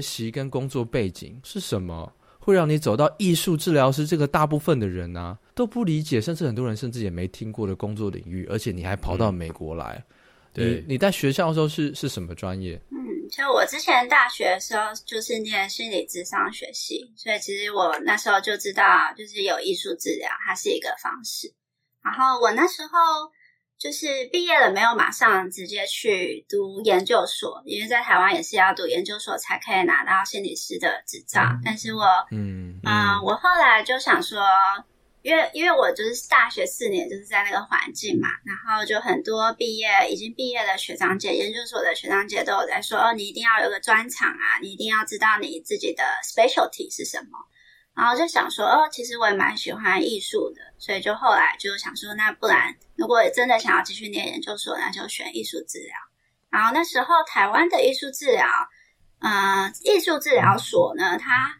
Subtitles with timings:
[0.00, 2.12] 学习跟工作背景是什么？
[2.38, 10.02] 会让你走到艺术治疗师这个大部分的人呢、啊、都不理解，甚至很多人甚至也没听过的工作领域，而且你还跑到美国来。
[10.06, 12.80] 嗯、对你你在学校的时候是是什么专业？
[12.90, 12.96] 嗯，
[13.30, 18.84] 就我之前大学的时候就是念心理智商学系，所以其实我那时候就知道，
[19.16, 21.52] 就是有艺术治疗，它是一个方式。
[22.02, 23.30] 然后我那时候。
[23.78, 31.40] 就是毕业了没有马上直接去读研究所，因为在台湾也是要读研究所才可以拿到心理师的执照。
[31.42, 32.80] 嗯、但是我，嗯
[33.24, 34.42] 我后来就想说，
[35.22, 47.38] 因为因为我就是大学四年就是在那个环境嘛，然后就很多毕业已经毕业的学长姐、研究所的学长姐都有在说，哦，你一定要有个专长啊，你一定要知道你自己的 specialty 是什么。
[47.98, 55.94] 然后就想说，哦，其实我也蛮喜欢艺术的，所以就后来就想说，那不然如果真的想要继续念研究所，那就选艺术治疗。
[56.48, 58.46] 然后那时候台湾的艺术治疗，
[59.18, 61.56] 嗯、艺术治疗所呢，它。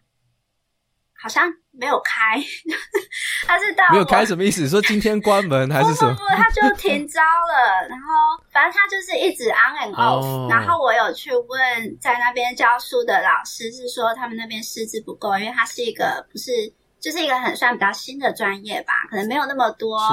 [1.21, 2.43] 好像没有开，
[3.47, 4.69] 他是到没有开什么意思？
[4.69, 6.13] 说今天关门还是什么？
[6.13, 7.89] 不不不，他就停招了。
[7.89, 10.21] 然后反正他就是一直 on and off。
[10.21, 10.51] Oh.
[10.51, 16.51] 然后我有去问在那边教书的老师，是说他们那边师资不够，因为他是一个不是
[16.99, 20.07] 就是一个很算比较新的专业吧，可能没有那么多是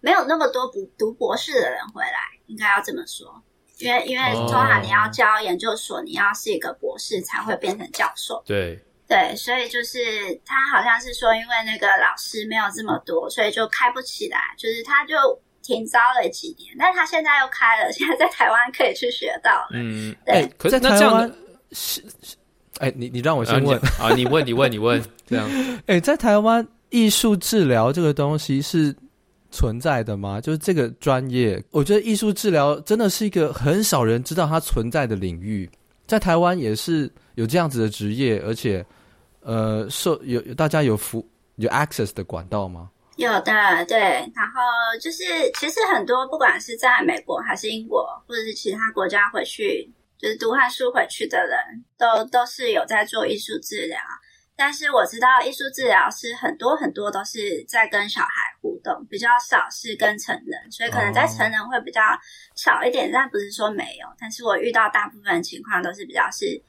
[0.00, 3.40] 没有那么多读读博士的人回来，应该要这么说。
[3.78, 6.04] 因为因为通常你要教研究所，oh.
[6.04, 8.42] 你要是一个博士才会变成教授。
[8.44, 8.84] 对。
[9.06, 9.98] 对，所以就是
[10.46, 15.14] 他好像是说，因为那个老师没有这么多，所以就开不起来，就是他就
[15.62, 19.68] 停招了几年，但是他现在又开了，现在在台湾可以去学到了。
[19.72, 20.36] 嗯，对。
[20.36, 21.32] 欸、可是那这样
[21.72, 22.02] 是，
[22.78, 25.48] 哎、欸，你你让我先问啊，你问你问你问 这样。
[25.86, 28.94] 哎、欸，在台湾艺术治疗这个东西是
[29.50, 30.40] 存在的吗？
[30.40, 35.70] 就是这个专业，我觉得艺术治疗真的是一个很少人知道它存在的领域，
[36.06, 38.84] 在台湾也是有这样子的职业，而且。
[39.46, 41.22] 呃，受有大家有服
[41.56, 42.90] 有 access 的管道吗？
[43.16, 43.52] 有的，
[43.86, 43.98] 对。
[43.98, 44.62] 然后
[44.98, 45.22] 就是，
[45.60, 51.58] 其实很多不管是在美国还是英国，或者是其他国家回去，就是读汉书回去的人
[51.98, 53.98] 都都是有在做艺术治疗。
[54.56, 58.28] 但是我知道艺术治疗师很多很多都是在跟小孩
[58.60, 62.00] 互动，比较少是跟成人，所以可能在成人会比较
[62.54, 64.06] 少一点，但不是说没有。
[64.18, 66.62] 但是我遇到大部分情况都是比较是。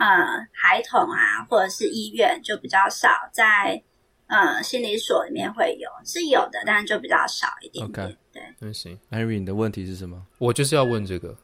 [0.00, 0.06] 呃，
[0.52, 3.82] 孩童啊，或者是医院就比较少，在
[4.28, 8.06] 呃心理所里面会有，是有的，但是就比较少一点点。
[8.06, 8.16] Okay.
[8.32, 10.24] 对，那行，Irene，你的问题是什么？
[10.38, 11.36] 我就是要问这个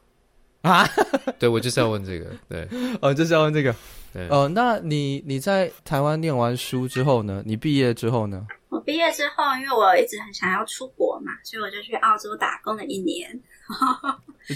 [0.65, 0.87] 啊，
[1.37, 2.67] 对，我就是要问这个，对，
[3.01, 3.73] 哦，就是要问这个，
[4.11, 7.43] 对，哦，那你你在台湾念完书之后呢？
[7.45, 8.45] 你毕业之后呢？
[8.69, 13.29] 我毕业之后，因为我一直很想要出国嘛，所以我就去澳洲打工了一年。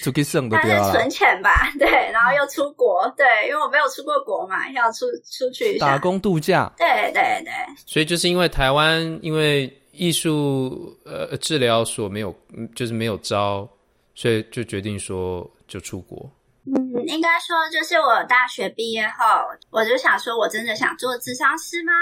[0.01, 7.51] 出去省的 但是存钱吧，对，然后又出国，对，因为我没有出过国嘛，要出出去打工度假，对对对。
[7.87, 12.35] 所以就是因为台湾因为艺术呃治疗所没有，
[12.75, 13.67] 就是没有招，
[14.19, 16.29] 所以就决定说就出国。
[16.65, 19.23] 嗯，应该说就是我大学毕业后，
[19.69, 21.93] 我就想说，我真的想做智商师吗？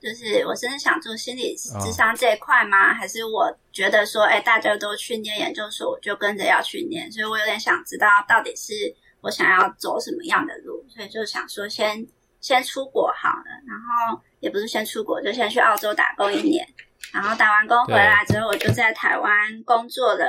[0.00, 2.92] 就是我真的想做心理智商这一块吗？
[2.92, 8.72] 哦、还是我觉得说，哎，大家都去念研究所，我就跟着要去念，所以我有点想知道到底是
[9.20, 12.06] 我想要走什么样的路，所以就想说先
[12.40, 16.66] 先出国好了，然后也不是先出国，就先去澳洲打工一年，
[17.12, 19.32] 然后打完工回来之后，我就在台湾
[19.64, 20.24] 工作了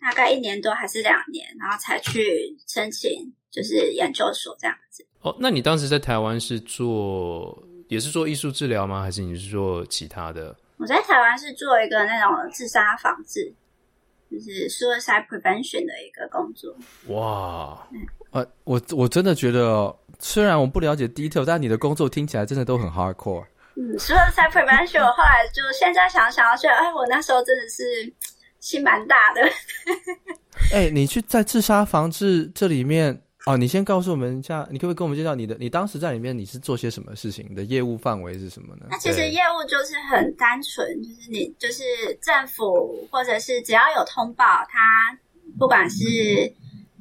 [0.00, 5.06] 大概一年多还是两年，然后才去申请就是研究所这样子。
[5.20, 7.62] 哦，那你当时在台湾是做？
[7.88, 9.00] 也是做艺术治疗吗？
[9.00, 10.52] 还是你是做其他的？
[10.76, 13.54] 我在台湾是做一个那种自杀防治，
[14.28, 16.74] 就是 suicide prevention 的一个工作。
[17.14, 23.46] 哇，嗯、呃，我我真的觉得，虽然我不了解 detail，但你的工作听起来真的都很 hardcore。
[23.76, 28.12] 嗯，suicide prevention，我后来就现在想想，我觉得，哎，我那时候真的是
[28.58, 29.42] 心蛮大的。
[30.72, 33.22] 哎，你去在自杀防治这里面。
[33.48, 35.56] 哦，你先告诉我们一下，你可不可以跟我们介绍你的？
[35.60, 37.46] 你当时在里面你是做些什么事情？
[37.48, 38.86] 你的业务范围是什么呢？
[38.90, 41.84] 那其实业务就是很单纯，就是你就是
[42.20, 45.16] 政府或者是只要有通报，他
[45.56, 46.52] 不管是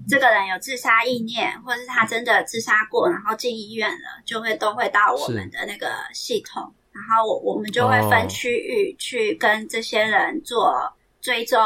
[0.07, 11.59] 这个人有自杀意念，或者是他真的自杀过，然后进医院了，就会都会到我们的那个系统，然后我我们就会分区域去跟这些人做追踪，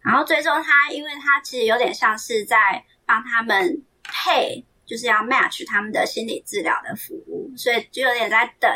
[0.00, 3.82] 然后追踪他，因为他其实有点像是在帮他们。
[4.12, 8.68] 配就是要 match 他们的心理治疗的服务，所以就有点在等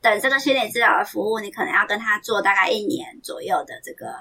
[0.00, 4.12] 等这个心理治疗的服务，你可能要跟他做大概一年左右的这个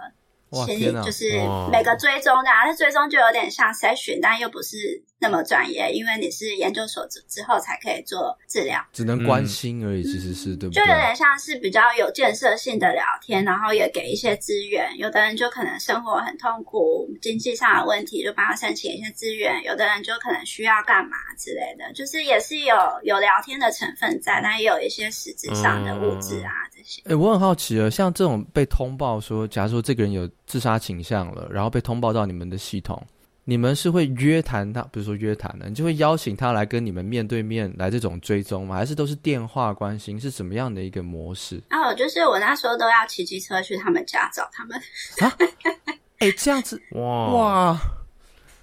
[0.65, 1.25] 心理，就是
[1.71, 10.81] 每个追踪的，那追踪就有点像筛选，但又不是那么专业，因为你是研究所之之后才可以做治疗，只能关心而已，其实是、嗯、对不对？
[10.83, 14.89] 就有点像是比较有建设性的聊天，然后也给一些资源。
[14.97, 27.01] 有的人就可能生活很痛苦，经济上的问题，就帮他申请一些资源；有的人就可能需要干嘛之类的，就是也是有有聊天的成分在，但也有一些实质上的物质啊、嗯、这些。
[27.06, 33.00] 哎，我很好奇啊，像这种被通报说，假如说这个人有自杀倾向了，然后被通报到你们的系统。
[33.45, 38.75] 你们是会约谈他，比如说约谈的，你就会邀请他来跟你们面对面来这种追踪吗？
[38.75, 40.19] 还是都是电话关心？
[40.19, 41.59] 是什么样的一个模式？
[41.71, 44.77] 哦，就是我那时候都要骑机车去他们家找他们。
[45.21, 45.35] 啊？
[46.19, 47.81] 哎、欸，这样子哇哇！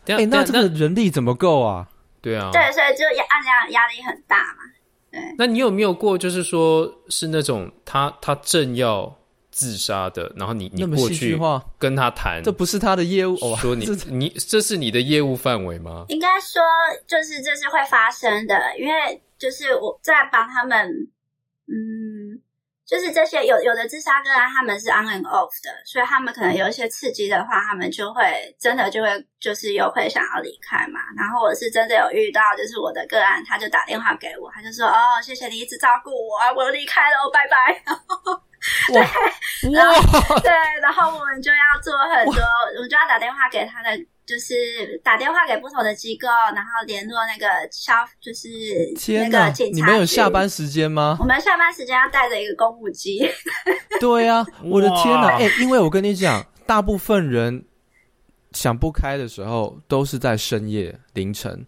[0.07, 1.89] 哎、欸，那这个人力怎么够啊？
[2.21, 4.63] 对啊，对，所以就压压压力很大嘛。
[5.11, 9.18] 对，那你有没有过，就是说是那种他他正要。
[9.59, 11.37] 自杀的，然后你你过去
[11.81, 16.05] 跟他谈，这不是他的业务，说你你这是你的业务范围吗？
[16.07, 16.63] 应该说，
[17.09, 20.89] 就是这是会发生的，因为就是我在帮他们，
[21.67, 22.39] 嗯，
[22.87, 28.23] 就是这些有有的自杀个案，他们是 on and off 的，所以他们可能有一些刺激的话，他们就会
[28.61, 31.01] 真的就会就是又会想要离开嘛。
[31.17, 37.83] 然后我是真的有遇到，就是我的个案，他就打电话给我，他就说：“哦，谢谢你一直照顾我，我离开了，拜拜。”
[38.93, 40.51] 对，然后 对，
[40.83, 42.43] 然后我们就要做很多，
[42.77, 43.91] 我们就要打电话给他的，
[44.27, 44.55] 就是
[45.03, 48.49] 打电话给不同的机构，然后联络那个消，就是
[49.09, 49.77] 那个警察。
[49.77, 51.17] 你们有下班时间吗？
[51.21, 53.29] 我们下班时间要带着一个公务机。
[54.01, 55.37] 对啊，我的天哪！
[55.39, 57.65] 哎，因为我跟你讲，大部分人
[58.53, 61.67] 想不开的时候都是在深夜凌晨，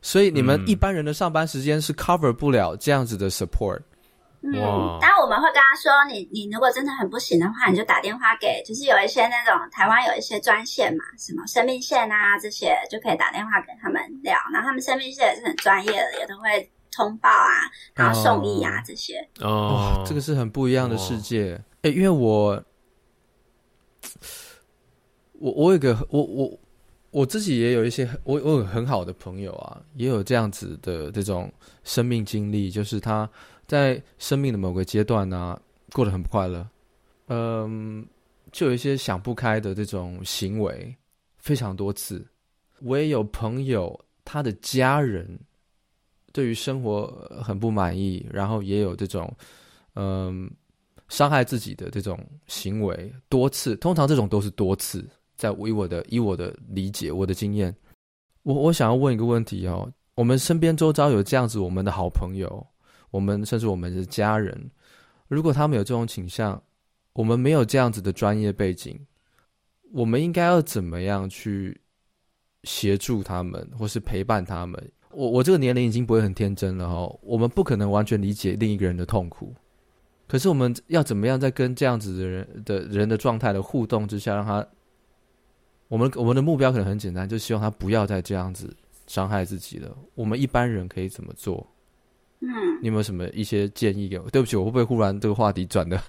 [0.00, 3.80] 所以你们一般人的上班时间是 cover 不了这样子的 support。
[4.54, 14.36] 嗯，当然我们会跟他说，你你如果真的很不行的话，你就打电话给，就是有一些那种台湾有一些专线嘛，什么生命线啊这些，就可以打电话给他们聊。
[14.52, 19.26] 然后他们生命线也是很专业的，也都会通报啊，然后送医啊这些。
[19.40, 21.60] 哦，这个是很不一样的世界。
[21.82, 22.62] 哎，因为我，
[25.32, 26.58] 我我有个我我
[27.10, 31.52] 我自己也有一些我我有很好的朋友啊，也有这样子的这种
[31.84, 33.28] 生命经历，就是他。
[33.68, 35.60] 在生命的某个阶段呢、啊，
[35.92, 36.66] 过得很不快乐，
[37.26, 38.02] 嗯，
[38.50, 40.96] 就有一些想不开的这种行为，
[41.36, 42.26] 非常多次。
[42.80, 43.94] 我也有朋友，
[44.24, 45.38] 他的家人
[46.32, 47.08] 对于生活
[47.44, 49.30] 很不满意，然后也有这种
[49.96, 50.50] 嗯
[51.10, 53.76] 伤害自己的这种行为多次。
[53.76, 55.06] 通常这种都是多次，
[55.38, 57.74] 在以我的以我的理解，我的经验，
[58.42, 62.66] 我我想要问一个问题哦，我们身边周遭有这样子我们的好朋友。
[63.10, 64.70] 我们甚至我们的家人，
[65.28, 66.62] 如果他们有这种倾向，
[67.14, 69.00] 我们没有这样子的专业背景，
[69.94, 71.80] 我们应该要怎么样去
[72.64, 74.92] 协助他们，或是陪伴他们？
[75.12, 79.54] 我我这个年龄已经不会很天真了哈，我们不可能完全理解另一个人的痛苦，
[80.26, 84.68] 可是我们要怎么样在跟这样子的人的人的状态的互动之下，让他，
[85.88, 88.74] 我们我们的目标可能很简单，就希望他不要再这样子
[89.06, 89.96] 伤害自己了。
[90.14, 91.66] 我们一般人可以怎么做？
[92.40, 92.48] 嗯，
[92.80, 94.30] 你有没有什么一些建议给我？
[94.30, 96.00] 对不起，我会不会忽然这个话题转的？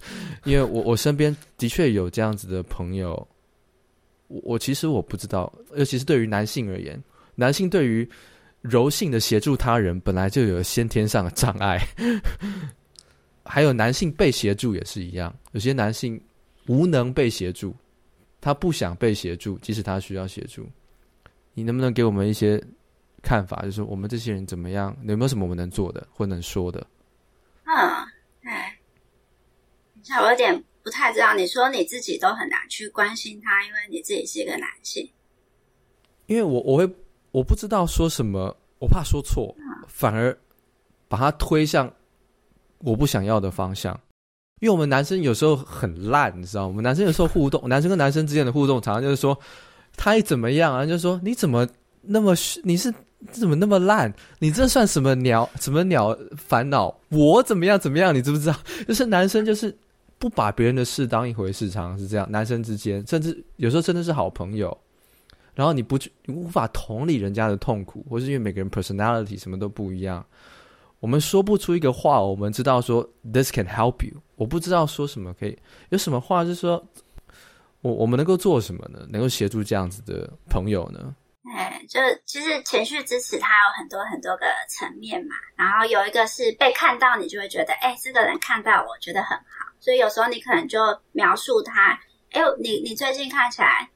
[0.43, 3.27] 因为我我身边的确有这样子的朋友，
[4.27, 7.01] 我我其实我不知道，尤其是对于男性而言，
[7.33, 8.07] 男性对于
[8.61, 11.81] 柔性的协助他人本来就有先天上的障碍，
[13.43, 16.21] 还有男性被协助也是一样，有些男性
[16.67, 17.75] 无能被协助，
[18.41, 20.67] 他不想被协助，即使他需要协助，
[21.53, 22.63] 你能不能给我们一些？
[23.21, 24.95] 看法就是我们这些人怎么样？
[25.03, 26.87] 有没有什么我们能做的或能说的？
[27.65, 27.75] 嗯，
[28.43, 28.79] 哎，
[30.21, 31.35] 我有点不太知道。
[31.35, 35.05] 你说你自己都很难去关心他，因为你自己是一个男性。
[36.27, 36.89] 因为我我会
[37.31, 40.33] 我不知道说什么，我怕说错，嗯，反而
[41.09, 41.93] 把他推向
[42.77, 43.99] 我不想要的方向。
[44.59, 46.67] 因为我们男生有时候很烂，你知道吗？
[46.67, 49.37] 我们男生有时候互动，男生跟男生之间的互动，常常就是说
[49.95, 51.67] 他一怎么样啊，就是说你怎么
[52.01, 52.93] 那么你是。
[53.33, 54.13] 怎么那么烂？
[54.39, 55.49] 你这算什么鸟？
[55.59, 56.97] 什么鸟烦恼？
[57.09, 57.77] 我怎么样？
[57.77, 58.15] 怎么样？
[58.15, 58.55] 你知不知道？
[58.87, 59.77] 就是男生就是
[60.17, 62.25] 不把别人的事当一回事，常常是这样。
[62.31, 64.75] 男生之间，甚至有时候真的是好朋友，
[65.53, 70.25] 然后你不去，你无法同理人家的痛苦，或是因为每个人 personality 什么都不一样，
[70.99, 72.21] 我们说不出一个话。
[72.21, 75.57] 我们知道说 this can help you，我不知道说什么可以，
[75.89, 76.85] 有什么话是说
[77.81, 79.05] 我我们能够做什么呢？
[79.09, 81.15] 能够协助这样子的朋友呢？
[81.55, 89.43] 哎，就其实情绪支持它有很多很多个层面嘛，然后有一个是被看到，你就会觉得，哎，这个人看到我觉得很好，
[89.79, 90.79] 所以有时候你可能就
[91.13, 91.97] 描述他，
[92.31, 93.89] 哎，你你最近看起来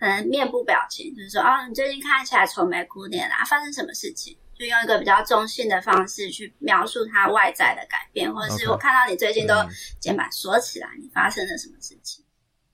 [0.00, 4.36] 可能面部表情，就是说，哦，你最近看起来愁眉苦脸啊，发生什么事情？
[4.58, 9.54] 就用一个比较中性的方式去描述他外在的改变，或者是我看到你最近都
[10.00, 12.24] 肩膀缩起来，你发生了什么事情？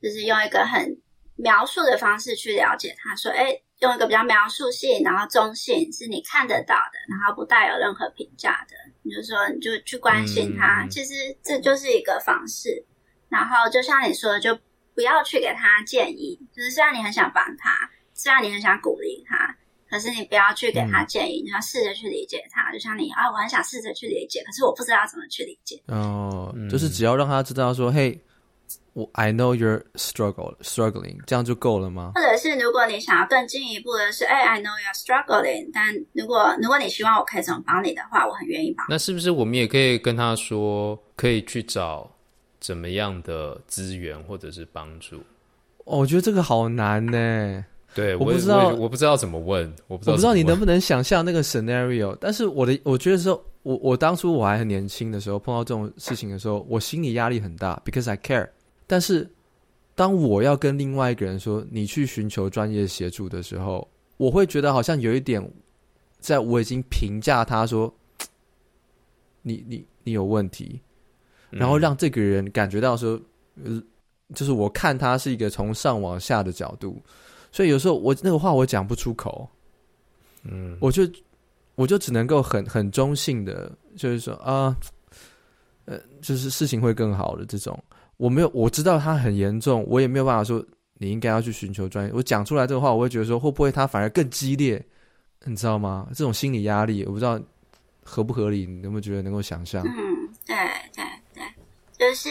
[0.01, 0.97] 就是用一个很
[1.37, 8.77] 描述的方式去了解他，说，哎，用一个比较描述性，然后中性，是你看得到的，然后不带有任何评价的。
[9.03, 11.13] 你就说，你就去关心他，其实
[11.43, 12.85] 这就是一个方式。
[13.29, 14.57] 然后就像你说的，就
[14.95, 19.57] 不要去给他建议，就是虽然你很想帮他，虽然你很想鼓励他。
[19.93, 22.73] 可是你不要去给他建议，嗯、你要试着去理解他。
[22.73, 25.79] 就像你啊，我很想试着去理解，可是我不知道怎么去理解。
[25.89, 28.19] 哦，嗯、就是只要让他知道说，嘿，
[28.95, 32.13] 我 I know you're struggle struggling，这样就够了吗？
[32.15, 38.87] 或者是如果你想要更进一步的是，哎，I know you're struggling，但如果如果你希望我可以怎么帮你的话，我很愿意帮。
[38.89, 42.11] 那是不是我们也可以跟他说，可以去找
[42.59, 45.19] 怎么样的资源或者是帮助？
[45.85, 47.65] 哦，我觉得这个好难呢。
[47.95, 52.17] 对，我不知道我，我不知道怎么问，我不知道，我不知道你能不能想象那个 scenario。
[52.19, 58.49] 但是我的，我觉得说，我我当初我还很年轻的时候，碰到这种事情的时候，我心里压力很大，because I care。
[58.87, 59.29] 但是
[59.95, 65.47] 当我要跟另外一个人说，你去寻求专业协助的时候，我会觉得好像有一点，
[66.19, 67.95] 在我已经评价他说，
[69.43, 70.81] 你你你有问题，
[71.51, 73.21] 然后让这个人感觉到说，
[73.63, 73.83] 呃，
[74.35, 76.99] 就是我看他是一个从上往下的角度。
[77.53, 79.49] 所以有时候我那个话我讲不出口，
[80.43, 81.03] 嗯，我就
[81.75, 84.75] 我就只能够很很中性的，就是说啊，
[85.85, 87.79] 呃，就是事情会更好的这种，
[88.17, 92.13] 我没有我知道他很严重，我也没有办法说你应该要去寻求专业。
[92.15, 94.85] 我讲出来这个话，我会觉得说会不会他反而更激烈，
[95.45, 96.09] 你知道吗？
[96.15, 97.41] 这种心理压力，我不知道
[98.03, 99.85] 合不合理，你能不能觉得能够想象？
[99.85, 99.93] 嗯，
[100.47, 100.57] 对
[100.95, 101.05] 对。
[102.03, 102.29] 就是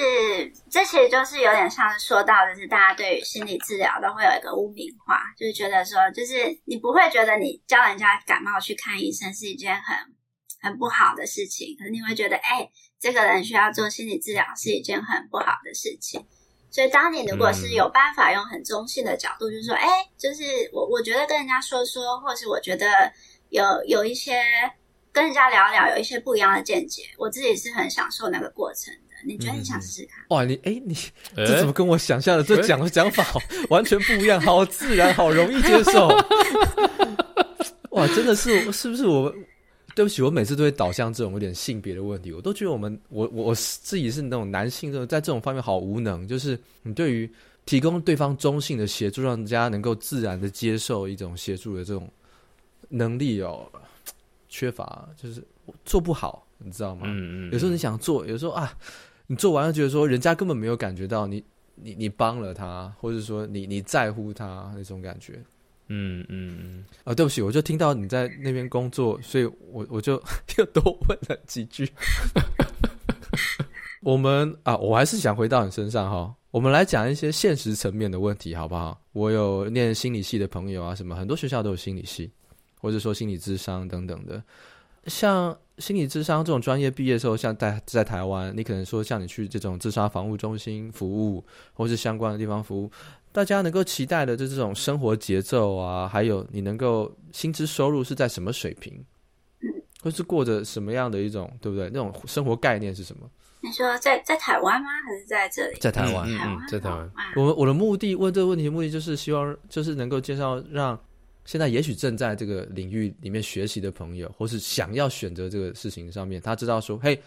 [0.70, 6.34] 这其实就是有点像是说到就是，大家对于心理治疗都会有一个污名化，就是觉得说，就是
[6.66, 9.96] 你不会觉得你教人家感冒去看医生是一件很
[10.62, 16.22] 很不好的事情，可是你会觉得，哎，这个人需要做心理治疗是一件很不好的事情。
[16.70, 19.88] 所以，当你如果是有办法用很中性的角度，就是说，哎，
[20.18, 23.10] 就是我我觉得跟人家说说，或是我觉得
[23.48, 24.44] 有有一些
[25.14, 28.94] 跟人家聊聊，有一些不一样的见解，我自己是很享受那个过程。
[29.26, 30.26] 你觉得你想试试看？
[30.30, 30.96] 哇，你哎，你
[31.36, 33.26] 这怎么跟我想象的这讲的讲法
[33.70, 34.40] 完全不一样？
[34.42, 36.08] 好自然，好容易接受。
[37.92, 39.34] 哇，真的是是不是我？
[39.94, 42.32] 对不起，我每次都会导向这种有点性别的问题。
[42.32, 46.26] 我都觉得我们，我我自己是那种男性，这种在这种方面好无能。
[46.26, 47.30] 就是你对于
[47.66, 52.10] 提供对方中性的协助，让人家能够自然的接受一种协助的这种
[52.88, 53.70] 能力哦，
[54.48, 55.44] 缺乏，就是
[55.84, 57.02] 做不好，你知道吗？
[57.08, 57.52] 嗯嗯。
[57.52, 58.74] 有时候你想做，有时候啊。
[59.32, 61.42] 你做完了，觉得说人家根本没有感觉到你，
[61.76, 65.42] 你你帮了他，或者说你你在乎他那种感觉，
[65.88, 66.86] 嗯嗯嗯。
[67.06, 70.22] 啊，对不起，我就听到你在那边工作，所以我我就
[70.60, 71.90] 又多问了几句。
[74.04, 79.00] 我们啊，我还是想回到你身上哈，我们来讲一些现实层面的问题，好不好？
[79.14, 82.30] 我有念心理系的朋友啊，什么很多学校都有心理系，
[82.82, 84.44] 或者说心理智商等等的，
[85.08, 85.58] 像。
[85.82, 92.92] 心理智商这种专业毕业的时候，像在在台湾，你可能说像你去这种自杀防护中心服务，或是相关的地方服务，
[93.32, 99.04] 大家能够期待的就这种生活节奏啊，还有你能够薪资收入是在什么水平，
[100.04, 101.90] 或是过着什么样的一种，对不对？
[101.92, 103.28] 那种生活概念是什么？
[103.64, 104.90] 你说在在台湾吗？
[105.08, 105.78] 还是在这里？
[105.80, 107.12] 在台湾，嗯，在台湾。
[107.36, 110.98] 我我的目的问这个问题的目的就是希望就是能够介绍让。
[111.46, 117.20] 现在也许正在这个领域里面学习的朋友，或是想要选择这个事情上面，他知道说：“嘿，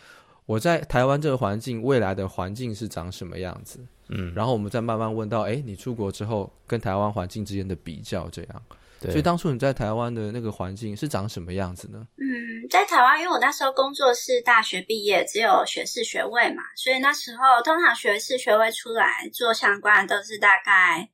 [0.47, 8.63] 我在台湾这个环境，未来的环境是长什么样子？”嗯，然后我们再慢慢问到：“哎，你出国之后跟台湾环境之间的比较，这样。”
[9.01, 9.11] 对。
[9.11, 12.07] 所以当初你在台湾的那个环境是长什么样子呢？
[12.19, 21.11] 嗯，在台湾，因为我那时候工作是大学毕业，只有学士学位嘛，所以那时候通常学士学位出来做相关的都是大概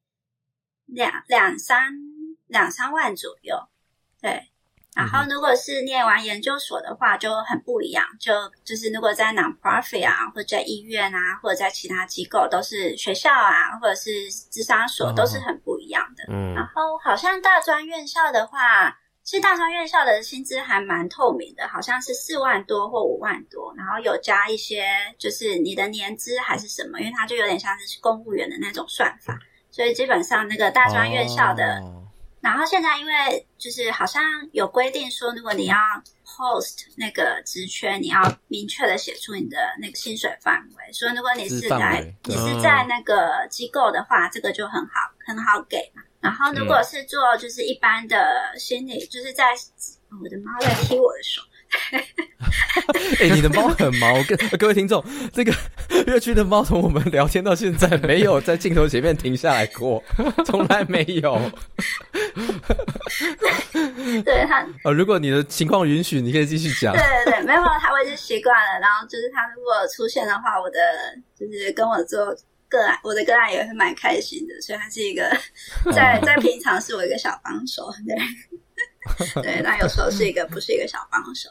[0.86, 2.09] 两两三。
[2.50, 3.56] 两三万左右，
[4.20, 4.46] 对。
[4.92, 8.04] 然后，如果是念完研究所的话，就很不一样。
[8.18, 8.32] 就
[8.64, 16.24] 就是，如果在 non-profit 啊，或者在医院啊，或者在其他机构，都是学校啊，或者是智商所，都是很不一样的。
[16.28, 16.52] 嗯。
[16.54, 18.90] 然后，好像大专院校的话，
[19.22, 24.84] 其实大专院校的薪资还蛮透明的，好像是四万多或五万多，然后有加一些，
[25.16, 29.38] 就是你的年资还是什么，因为它就有点像是公务员的那种算法，
[29.70, 31.78] 所以基本上那个大专院校的。
[31.78, 31.99] 哦
[32.40, 35.76] 然后现在因为就是好像有规定说，如果你要
[36.24, 40.92] host 那个职缺，你要明确的写出你的那个薪水范围。
[40.92, 44.92] 所以如果你是在你是在那个机构的话，这个就很好
[45.26, 46.02] 很好给嘛。
[46.20, 49.54] 然后如果是做就是一般的心理，嗯、就是在
[50.22, 51.42] 我的猫在踢我的手。
[53.20, 55.52] 哎、欸，你的猫很毛，跟 各位听众，这个
[56.06, 60.02] 乐区的猫从我们聊天到现在没有在镜头前面停下来过，
[60.44, 61.40] 从来没有。
[64.24, 66.92] 对它，呃，如果你的情况允许，你可以继续讲。
[66.94, 68.80] 对对对，没有，它会是习惯了。
[68.80, 70.78] 然后就是它如果出现的话，我的
[71.38, 72.34] 就是跟我做
[72.68, 74.60] 个案，我的个案也会蛮开心的。
[74.60, 75.30] 所以它是一个
[75.92, 81.48] 在在平常是我一个小帮手，对对，那有时候是一个不是一个小帮手。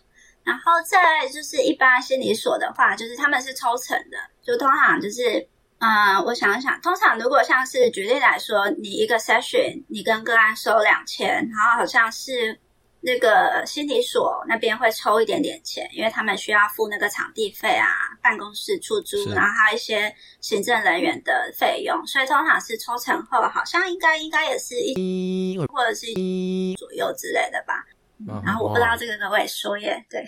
[0.50, 5.38] 然后再就是一般心理所的话，就是他们是抽成的，就通常就是，
[5.78, 12.60] 嗯、呃，我想想，通常如果像是举例来说，你一个 session，你跟个案收两千，然后好像是
[13.02, 17.88] 那个心理所那边会抽一点点钱，因为他们需要付那个场地费啊、
[18.24, 27.86] 办公室出租，然后还有一些行政人员的费用，所以通常是抽成后，好像应该应该也是一或者是一左右之类的吧。
[28.44, 30.26] 然后我不知道这个可不可以说耶，对，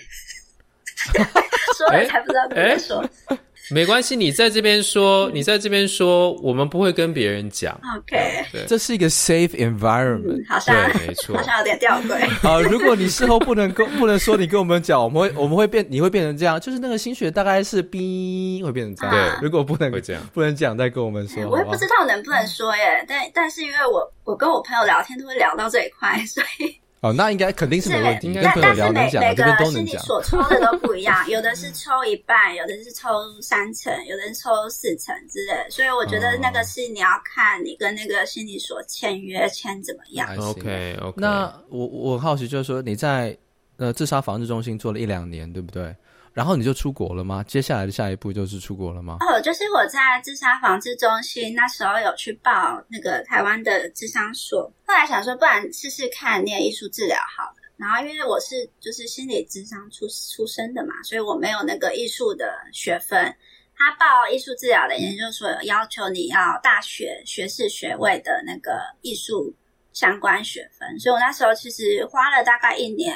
[1.78, 3.38] 说了才不知道怎么说。
[3.70, 7.80] 没关系，你在这边说，你在这边说，我们不会跟别人讲。
[7.96, 12.28] OK，对，这是一个 safe environment，好像没错，好像有点吊诡。
[12.42, 19.16] 好，如果你事后不能跟不能说，你跟我们讲，我们会我们会变，你会变成这样，就是那个心血大概是 B 会变成这样。
[19.16, 21.48] 对，如果不能会这样，不能讲，再跟我们说。
[21.48, 26.76] 我也不知道能不能说耶，但但是因为我我跟我朋友聊天都会聊到这一块，所以。
[27.02, 28.32] 哦，那应该肯定是没问题。
[28.36, 33.10] 但但是每每个心理所抽的都不一样， 有的是抽一半，有的是抽
[33.42, 35.68] 三成，有的是抽四成之类。
[35.70, 40.30] 所以我觉得那个是你要看你跟那个心理所签约签怎么样。
[40.38, 41.16] OK OK。
[41.20, 43.36] 那我我好奇，就是说你在
[43.78, 45.96] 呃自杀防治中心做了一两年，对不对？
[46.34, 47.44] 然后你就出国了吗？
[47.48, 49.18] 接下来的下一步就是出国了吗？
[49.20, 57.56] 哦，就是我在自杀防治中心那时候有去报那个台湾的智商所，后来想说不然试试看念艺术治疗好了。
[57.76, 63.36] 然后因为我是就是心理咨商出出身的嘛，所以我没有那个艺术的学分。
[63.76, 69.52] 他报艺术治疗的研究所要求你要大学学士学位的那个艺术
[69.92, 73.16] 相关学分，所以我那时候其实花了大概一年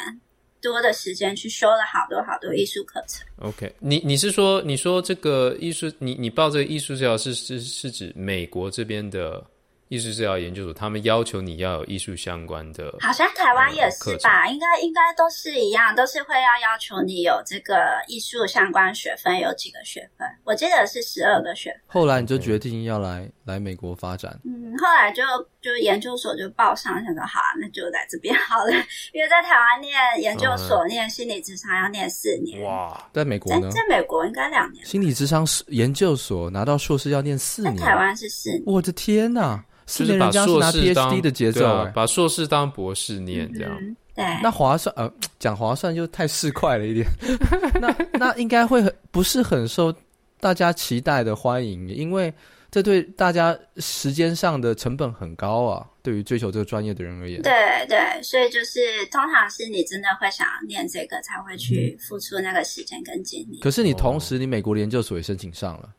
[0.72, 3.26] 多的时间去修了好多好多艺术课程。
[3.38, 9.44] OK，你你是说你说这个艺术，你你报这个艺术治疗是是是指美国这边的？
[9.88, 14.48] 艺术治疗研究所，他们要求你要有艺术相关的，好像台湾也是吧？
[14.48, 20.28] 应该应该都是一样，都是会要要求你有这个艺术相关学分，有几个学分？
[20.44, 21.82] 我记得是十二个学分。
[21.86, 24.40] 后来你就决定要来来美国发展？
[24.44, 25.22] 嗯，后来就
[25.62, 28.72] 就研究所就报上，想说好啊，那就来这边好了。
[29.14, 33.70] 因为在台湾念研究所念心理智商要念四年，哇，在美国呢？
[33.70, 34.84] 在美国应该两年。
[34.84, 38.64] 心理智商研究所拿到硕士要念四年，在台湾是四年。
[38.66, 39.64] 我的天哪！
[39.86, 43.72] 就是把硕士当 PhD 的节奏，啊，把硕士当博士念这样。
[43.80, 47.08] 嗯、对，那划算呃， 讲划算就太市侩了一点。
[47.82, 49.94] 那那应该会很不是很受
[50.40, 52.34] 大家期待的欢迎，因为
[52.72, 55.86] 这对大家时间上的成本很高啊。
[56.06, 57.52] 对于追求这个专业的人而言，对
[57.88, 63.60] 对，所以就是通常是你真的会想要念这个，才会去付出那个时间跟精力。
[63.60, 65.90] 可是你同时，你美国的研究所也申请上了。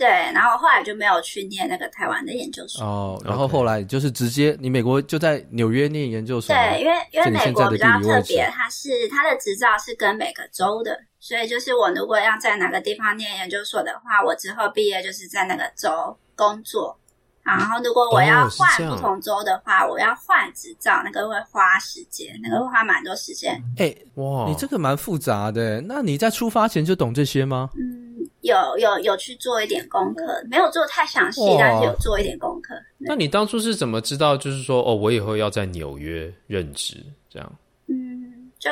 [0.00, 3.22] 对，然后后来就没有去念那个台湾的研究所哦。
[3.22, 6.56] 然后后来就是直接，你美国就在纽约念研究所。
[6.56, 16.98] 对，因为因为美国比较特别，它是它的执照是跟每个州的，所以就是我如果要在哪个地方念研究所的话，我之后毕业就是在那个州工作。
[17.42, 23.62] 然后如果我要换不同州的话，哦、我要换执照，那个会花时间，那个会花蛮多时间。
[23.76, 25.82] 哎，哇，你这个蛮复杂的。
[25.82, 27.68] 那你在出发前就懂这些吗？
[27.76, 28.09] 嗯。
[28.42, 32.74] 有有有去做一点功课，没有做太详细，但是有做一点功课。
[32.98, 34.36] 那你当初是怎么知道？
[34.36, 36.96] 就是说，哦，我以后要在纽约任职，
[37.28, 37.58] 这样？
[37.88, 38.70] 嗯，就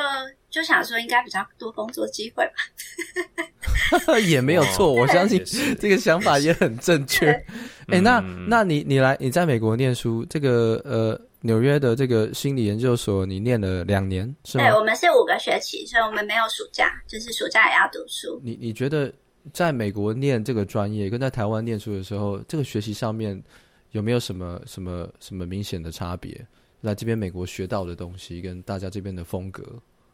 [0.49, 4.17] 就想说应该比较多工作机会吧。
[4.27, 5.43] 也没有错，我相信
[5.79, 7.29] 这个想法也很正确。
[7.87, 14.63] 哎、欸，那那你你来你在美国念书，这个呃纽约的这个心理研究所，你念了两年是吗？
[14.63, 18.41] 对，我们是五个学期，所以我们没有暑假，就是暑假也要读书。
[18.43, 19.13] 你你觉得？
[19.53, 23.41] 在美国念这个专业，跟在台湾念书的时候，这个学习上面
[23.91, 26.45] 有没有什么什么什么明显的差别？
[26.81, 29.63] 来这边美国学到的东西，跟大家这边的风格，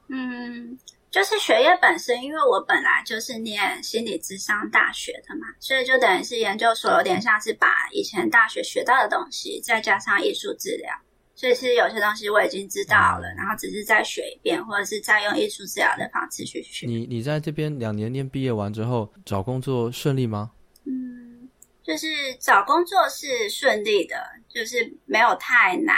[0.07, 0.75] 嗯，
[1.11, 10.89] 就是学业本身，因为我本来就是念心理智商大学的嘛，所以就等于是研究所有点像是把以前大学学到的东西，再加上艺术治疗。
[11.35, 16.87] 所以其实有些东西我已经知道了，嗯、然后只是再学一遍，或者是再用艺术治疗的方式去学。
[16.87, 20.51] 你你在这边两年念毕业完之后找工作顺利吗？
[20.85, 21.49] 嗯，
[21.83, 22.07] 就是
[22.39, 24.15] 找工作是顺利的，
[24.47, 25.93] 就是没有太难，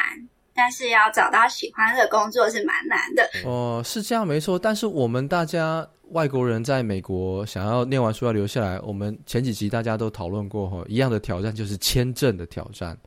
[0.56, 3.30] 但是要找到喜欢的工作是蛮难的。
[3.46, 4.58] 哦，是这样没错。
[4.58, 12.98] 但是我们大家外国人在美国想要念完书要留下来，我们前几集大家都讨论过哈，一样的挑战就是签证的挑战。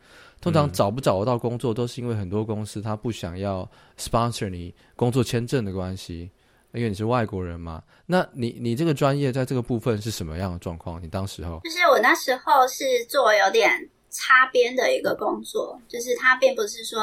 [0.40, 6.31] 通常找不找得到工作，都是因为很多公司他不想要 sponsor 你工作签证的关系。
[6.72, 11.03] 因为你是外国人嘛，那你你这个专业在这个部分是什么样的状况？
[11.03, 13.68] 你当时候就是我那时候是做有点
[14.09, 17.03] 擦边的一个工作，就是他并不是说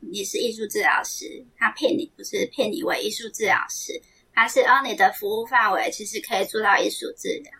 [0.00, 3.92] 你是艺术治疗师，他骗你不是骗你为艺术治疗师，
[4.32, 7.52] 他是哦你的服务范围其实可以做到艺术治疗。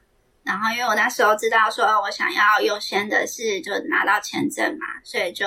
[0.44, 5.46] 然后因为我那时候知道说我想要优先的是就拿到签证嘛，所以就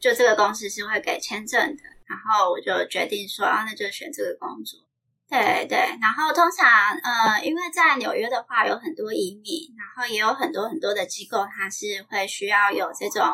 [0.00, 4.80] 就这个公司是会给签证的，然后我就决定说啊，那就选这个工作。
[5.28, 13.24] 对对，然后通常呃，因为在纽约的话有很多移民，然后也有很多很多的机构，它是会需要有这种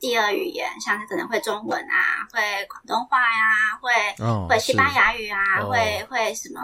[0.00, 6.60] 第二语言，像是可能会中文啊，会广东话呀、啊，会、哦、会西班牙语啊，哦、会会什么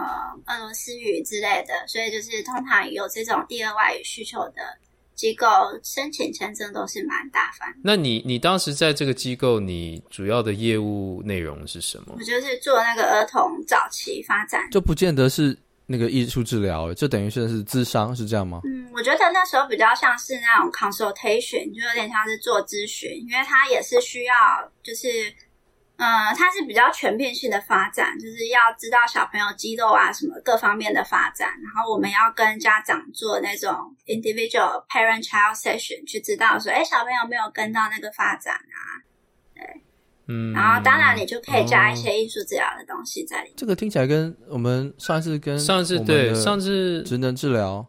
[0.47, 4.79] 俄罗斯语之类的，所以就是通常有这种第二外语需求的。
[5.15, 5.47] 机构
[5.85, 7.73] 申请签证都是蛮大方。
[7.85, 12.17] 那你你当时在这个机构，你主要的业务内容是什么？
[12.19, 18.61] 我就是做那个儿童早期发展，就不见得是那个艺术治疗，就等于是是智商，是这样吗？
[18.65, 24.35] 嗯，我觉得那时候比较像是那种 consultation，就有点像是做咨询，因为它也是需要
[24.83, 25.09] 就是。
[25.97, 33.73] 嗯，它是比较全面性的发展，就是要知道小朋友肌肉啊什么各方面的发展，然后我们要跟家长做那种
[34.07, 38.99] individual parent-child session，去知道说，哎，小朋友没有跟到那个发展啊，
[40.27, 43.55] 嗯，然后当然你就可以加一些艺术治疗的东西在里面。
[43.57, 47.87] 这个听起来跟我们上次跟上次对上次职能治疗，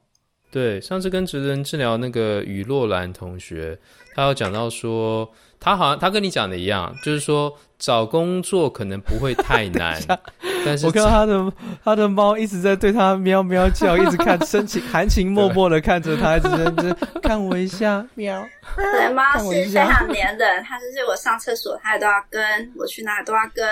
[0.51, 3.79] 对上次跟职能治疗那个雨洛兰同学，
[4.13, 5.31] 他有讲到说。
[5.57, 10.01] 他好像他跟你讲的一样，就是说找工作可能不会太难，
[10.65, 18.45] 但是我看到他的他的猫一直在对他喵喵叫，一直看深情含情脉脉的看着他，一直认真 看我一下喵。
[18.75, 22.41] 对，猫是非常黏人，它就是我上厕所，它也都要跟
[22.75, 23.67] 我去哪里都要跟。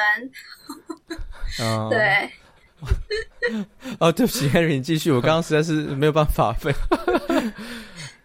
[1.65, 2.29] 哦， 对。
[3.99, 6.73] 哦，对不起，Henry，你继续，我刚刚实在是没有办法分。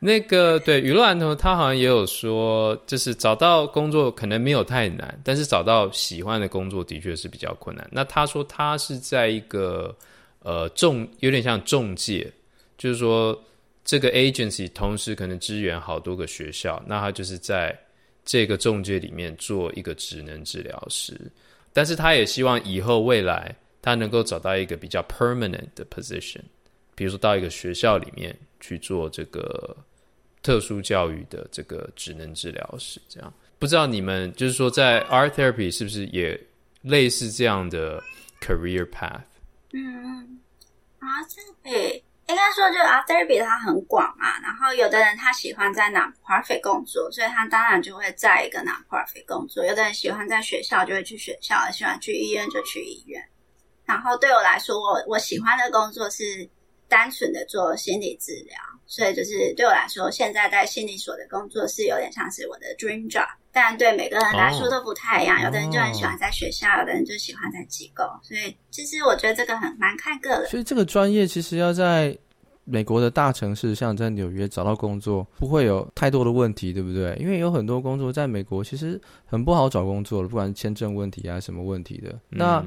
[0.01, 7.85] 那个对，娱乐安头他好像也有说，就是找到工作可能没有太难，但是找到喜欢的工作的确是比较困难。
[7.91, 9.93] 那他说他是在一个
[10.45, 12.33] 呃中，有点像中介，
[12.77, 13.37] 就是说
[13.85, 17.77] 这个 agency 同时可能支援好多个学校，那他就是在
[18.25, 21.19] 这个中介里面做一个职能治疗师，
[21.73, 26.43] 但是他也希望以后未来他能够找到一个比较 permanent 的 position，
[26.95, 29.77] 比如说到一个学校里面去做这个。
[30.43, 36.41] 特殊教育的这个职能治疗师，这样不知道你们就是说在 art therapy 是不是也
[36.83, 38.03] 类似这样的
[38.41, 39.23] career path？
[39.73, 40.41] 嗯
[41.01, 53.27] ，art therapy 应该说就是 art therapy 它很广嘛，然后有的人他喜欢在 non-profit 工作，所以他当然就会在一个 non-profit 工作；有的人喜欢在学校，就会去学校；喜欢去医院就去医院。
[53.87, 56.49] 然后对我来说，我我喜欢的工作是
[56.89, 58.57] 单纯的做心理治疗。
[58.87, 65.37] 所以就是对我来说，现在在心理所的工作是有点像是我的 dream job，但对每个人来说都不太一样。
[65.37, 65.45] Oh.
[65.45, 66.81] 有的人就很喜欢在学校，oh.
[66.81, 68.05] 有的人就喜欢在机构。
[68.23, 70.49] 所以其实我觉得这个很蛮看个人。
[70.49, 72.17] 所以这个专业其实要在。
[72.71, 77.17] 美国的大城市，像在纽约找到工作不会有太多的问题，对不对？
[77.19, 82.15] 因为有很多工作在美国其实很不好找工作了，不管是签证问题啊什么问题的。
[82.29, 82.65] 那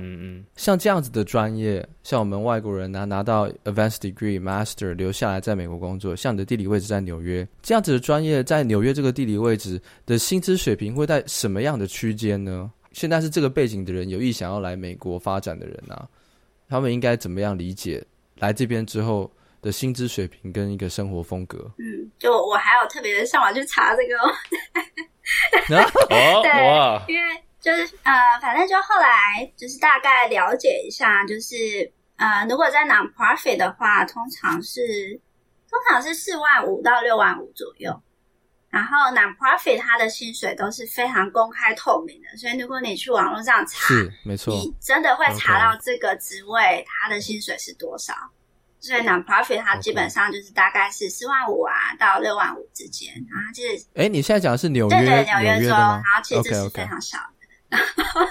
[0.56, 12.72] 像这样子的专业，像我们外国人拿拿到 advanced degree、master 留下来在美国工作，像你的地理位置在纽约，这样子的专业在纽约这个地理位置的薪资水平会在什么样的区间呢？
[12.94, 16.08] 现在是这个背景的人有意想要来美国发展的人啊，
[16.68, 18.04] 他们应该怎么样理解
[18.40, 24.18] 来这边之后的薪资水平跟一个生活风格，嗯，就我还有特别的上网去查这个，
[26.10, 35.20] 哦，对，因为就是呃，反正就后来就是大概了解一下，就是呃，如果在 non-profit 的话，通常是
[35.70, 38.02] 通常是四万五到六万五左右，
[38.72, 48.14] 然后 non-profit 它的薪水都是非常公开透明的，所以如果你去网络上查，是没错，你真的会查到这个职位它的薪水是多少。
[48.82, 57.78] 所以 non-profit 它基本上就是大概是四万五啊到六万五之间，然后就是，哎，你现在讲的是纽约，对对，纽约州，然后其实这是非常少的。
[57.78, 58.28] Okay, okay.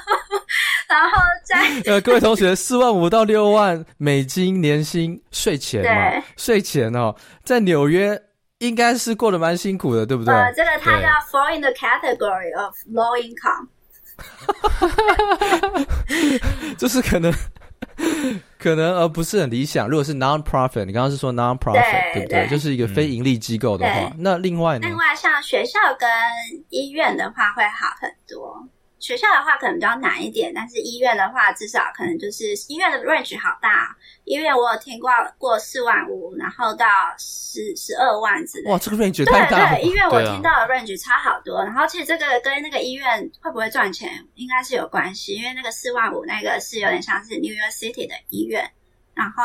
[0.89, 8.21] 然后在 呃，各位同学，四万五到六万美金年薪税前嘛，税前哦，在纽约
[8.59, 10.35] 应该是过得蛮辛苦的，对不对？
[10.35, 13.69] 呃，这个它叫 fall in the category of low income，
[16.77, 17.33] 就是可能。
[18.59, 19.89] 可能而不是很理想。
[19.89, 22.49] 如果是 non-profit，你刚刚是说 non-profit，对，对不对，对？
[22.49, 24.87] 就是一个非盈利机构的话，那另外呢？
[24.87, 26.09] 另外，像学校跟
[26.69, 28.63] 医院的话，会好很多。
[29.01, 33.97] 学校的话可能比较难一点，但是医院的话至少可能就是医院的 range 好大。
[34.25, 36.87] 医院我有听过过四万五，然后到
[37.19, 38.71] 十十二万之类。
[38.71, 39.77] 哇，这个 range 太大了。
[39.77, 41.57] 对对，医院我听到的 range 差好多。
[41.57, 48.71] 啊、然后其实这个跟那个医院会不会赚钱应该是有关系，因为那个四万五那个是有点像是 New York City 的医院，
[49.15, 49.43] 然后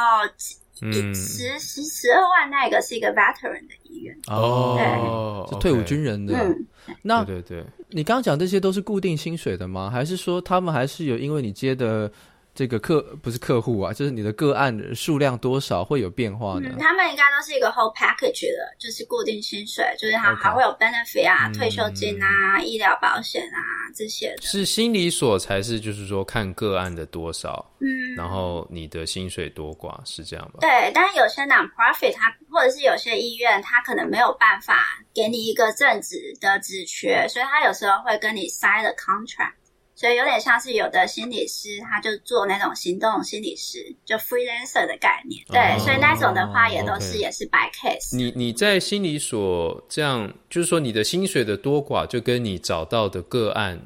[0.81, 6.37] 嗯十十十二万那个是一个 veteran 的医院哦，对，是退伍军人的。
[6.37, 6.67] 嗯，
[7.01, 7.65] 那对对对。
[7.89, 9.89] 你刚刚讲这些都是固定薪水的吗？
[9.89, 12.11] 还是说他们还是有因为你接的
[12.55, 16.69] 这个客不是客户啊，就是你的个案数量多少会有变化呢？
[16.71, 23.59] 嗯，他们应该都是一个 whole package 的，就是固定薪水，就是他还会有 benefit 啊.退休金啊、嗯、医疗保险啊
[23.93, 24.41] 这些的。
[24.41, 30.59] 是心理所才是，就是说看个案的多少，嗯，然后你的薪水多寡是这样吧？
[30.61, 34.83] 对，但是有些 non-profit 它或者是有些医院，他可能没有办法。
[35.13, 39.53] 给你一个正职的职缺，所以他有时候会跟你 sign the contract，
[39.95, 45.43] 所以有点像是有的心理师，他就做那种行动心理师，就 freelancer 的概念。
[45.47, 47.19] 对，哦、所以那种的话也都是、okay.
[47.19, 48.15] 也是 by case。
[48.15, 53.79] 你你在心理所这样，就是说你的薪水的多寡，就跟你找到的个案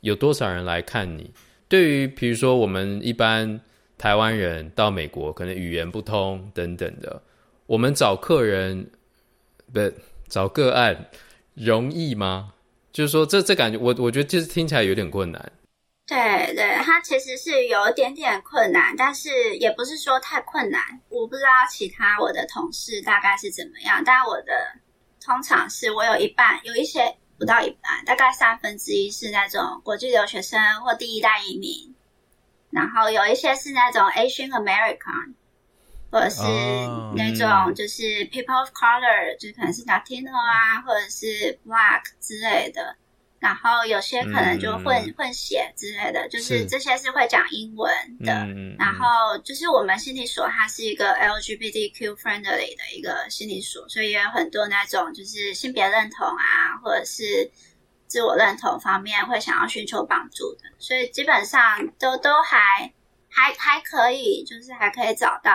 [0.00, 1.30] 有多少人来看你。
[1.68, 3.60] 对于比如说我们一般
[3.96, 7.22] 台湾人到美国，可能语言不通等等的，
[7.66, 8.90] 我们找客人
[9.72, 9.80] 不。
[10.28, 11.10] 找个案
[11.52, 12.54] 容易吗？
[12.92, 15.52] 就是说这，这感觉，我我觉得就是听起来有点困难。
[16.06, 20.82] 对对，它其实是有一点点困难，但是也不是说太困难。
[21.08, 24.52] 我不知道其他我的同事大概是怎么样，但我的
[25.24, 31.94] 通常是我有一半，有一些不到一半，大概三分之一是那种国际留学生或第一代移民，
[32.70, 35.31] 然后有一些是那种 Asian American。
[36.12, 36.42] 或者是
[37.16, 42.94] 那种就是 people of color，、嗯、就可能是 Latino 啊，或者是 Black 之类的。
[43.40, 48.32] 然后有些可能就混、嗯、混血之类的，就是这些是会讲英文的。
[48.78, 57.50] 然后就是我们心理所，它是一个 LGBTQ friendly 的一个心理所，所以也有很多那种就是性别认同啊，或者是
[58.06, 60.60] 自我认同方面会想要寻求帮助的。
[60.78, 62.92] 所以基本上都都还。
[63.34, 65.50] 还还可以，就是还可以找到，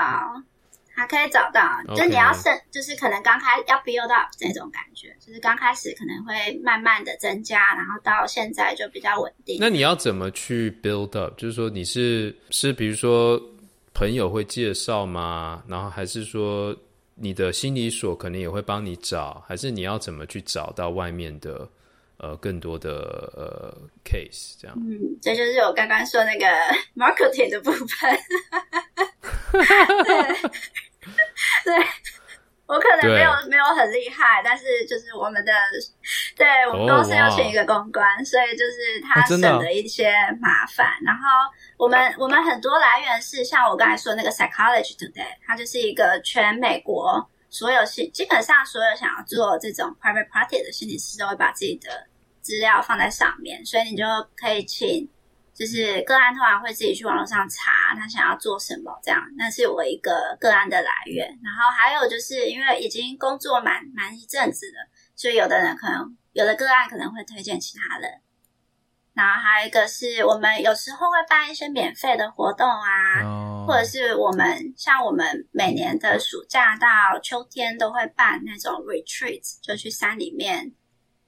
[0.94, 1.62] 还可以找到。
[1.96, 9.58] 就你要是，就是可能刚开要 build up 那种感觉，就是刚开始可能会慢慢的增加，然后到现在就比较稳定。
[9.60, 11.34] 那你要怎么去 build up？
[11.38, 13.40] 就是说你是是比如说
[13.94, 15.64] 朋友会介绍吗？
[15.68, 16.76] 然后还是说
[17.14, 19.44] 你的心理所可能也会帮你找？
[19.48, 21.70] 还是你要怎么去找到外面的？
[22.20, 22.90] 呃，更多的
[23.36, 26.46] 呃 case 这样，嗯，这就是我刚刚说那个
[26.96, 27.88] marketing 的部分。
[29.54, 30.18] 对，
[31.64, 31.86] 对，
[32.66, 35.54] 我可能没有没有很厉害，但是就是我们的，
[36.36, 38.26] 对我们公司要请一个公关，oh.
[38.26, 40.88] 所以就是他省了一些麻烦。
[40.88, 41.22] Oh, 然后
[41.78, 47.30] 我们我们很多来源是像我刚才说那个 Psychology Today，它就是一个全美国。
[47.58, 51.90] 所有心基本上所有想要做这种 private party 的心理师都会把自己的
[52.40, 54.04] 资料放在上面，所以你就
[54.36, 55.10] 可以请，
[55.56, 61.28] 就是个案通常会自己去网络上查他想要做什么，这样那是我一个个案的来源。
[61.44, 68.22] 然后还有就是因为已经工作蛮蛮一阵子了，所以有的人可能有的个案可能会推荐其他人。
[69.18, 73.68] 然后还有一个是我们有时候会办一些免费的活动啊，oh.
[73.68, 76.88] 或者是我们像我们每年的暑假到
[77.24, 80.72] 秋天都会办那种 retreat，就去山里面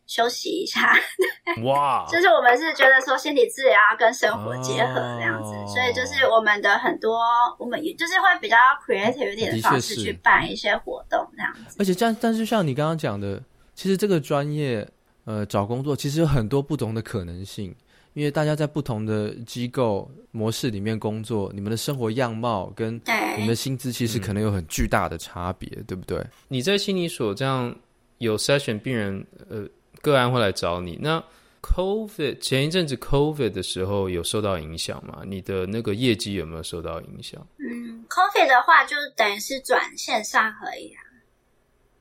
[0.05, 0.93] 休息一下。
[1.65, 2.11] 哇！Wow.
[2.11, 5.67] 就是我们是觉得说心理治疗跟生活结合这样子，oh.
[5.67, 7.19] 所以就是我们的很多
[7.57, 11.75] 我们也就是会比较 creative 一点的方式去办一些活动这样子。
[11.79, 13.41] 而且这样，但是像你刚刚讲的，
[13.73, 14.87] 其实这个专业。
[15.29, 17.75] 呃，找工作其实有很多不同的可能性，
[18.13, 22.95] 因为大家在不同的机构模式里面工作，你们的生活样貌跟
[23.37, 26.25] 你们的薪资其实可能有很巨大的差别，对不对？
[26.47, 27.75] 你在心理所这样
[28.17, 29.67] 有筛选病人，呃，
[30.01, 30.97] 个案会来找你。
[30.99, 31.23] 那
[31.61, 35.21] COVID 前一阵子 COVID 的时候有受到影响吗？
[35.27, 37.39] 你的那个业绩有没有受到影响？
[37.59, 41.05] 嗯，COVID 的话就等于是转线上而已啊。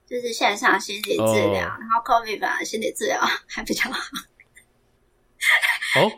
[0.09, 1.81] 就是线上心理治疗，oh.
[1.81, 4.01] 然后 COVID 心理治疗还比较好。
[6.01, 6.11] 哦，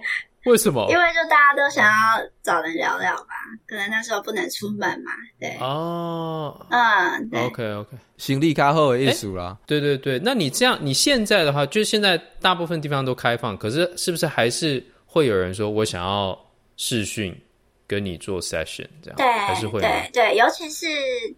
[0.46, 0.86] 为什么？
[0.90, 3.34] 因为就大家都想要找人聊聊吧，
[3.66, 5.10] 可能那时候不能出门嘛。
[5.38, 9.58] 对哦，嗯对，OK OK，行李卡后的意思啦。
[9.66, 16.38] 对对对，那你这样，你现在的话，就是现在大部分地方都开放，可是是不是还是会有人说我想要
[16.76, 17.36] 视讯
[17.90, 19.16] 跟你做 session 这样？
[19.16, 20.86] 对，还是会对对，尤其是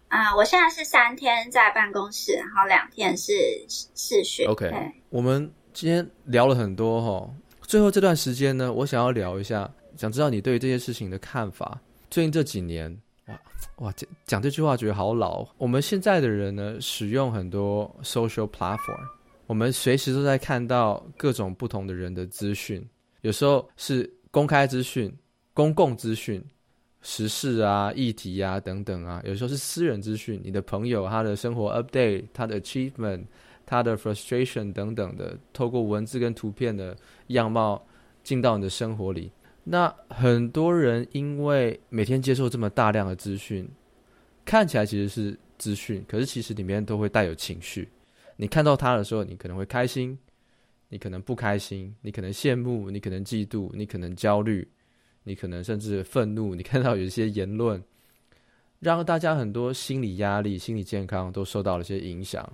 [0.07, 3.33] 啊、呃，我现在是三天在办公室，然后两天是
[3.67, 4.47] 试训。
[4.47, 4.71] OK，
[5.09, 7.27] 我们今天聊了很多哈。
[7.63, 11.81] 最后这段时间呢，我想要聊一下，想知道你对于这些事情的看法。
[12.11, 13.39] 最近这几年，哇
[13.77, 15.43] 哇，讲讲这句话觉得好老。
[15.57, 19.01] 我们现在的人呢，使用很多 social platform，
[19.47, 22.87] 我们随时都在看到各种不同的人的资讯，
[23.21, 25.11] 有时候是公开资讯、
[25.53, 26.43] 公共资讯、
[27.01, 33.25] 时事啊、议题啊等等啊，有时候是私人资讯，你的朋友他的生活 update、他的 achievement。
[33.65, 36.95] 他的 frustration 等等的，透过文字跟图片的
[37.27, 37.81] 样貌
[38.21, 39.31] 进到你的生活里。
[39.63, 43.65] 那很多人因为每天接受这么大量的资讯，
[44.43, 47.87] 看起来其实是资讯，可是其实里面都会带有情绪。
[48.35, 50.19] 你看到他的时候，你可能会开心，
[50.89, 54.67] 你可能不开心，你可能羡慕，你可能嫉妒，你可能焦虑，
[55.23, 56.55] 你可能甚至愤怒。
[56.55, 57.81] 你看到有一些言论，
[58.79, 62.47] 让大家很多心理压力、心理健康都受到了一些影响。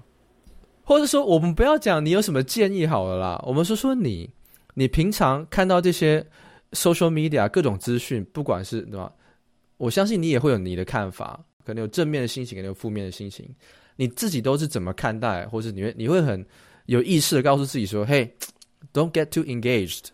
[0.84, 3.44] 或者说，我们不要讲你有什么建议好了啦。
[3.46, 4.30] 我们说说你，
[4.74, 6.26] 你平常看到这些
[6.72, 9.12] social media 各种资讯，不管是对吧？
[9.78, 13.48] 我相信你也会有你的看法，可能有正面的心情，可能有负面的心情。
[13.96, 16.44] 你自己都是怎么看待，或是你会你会很
[16.88, 18.30] 有意识的告诉自己说：“嘿
[18.92, 20.06] ，don't get too engaged。”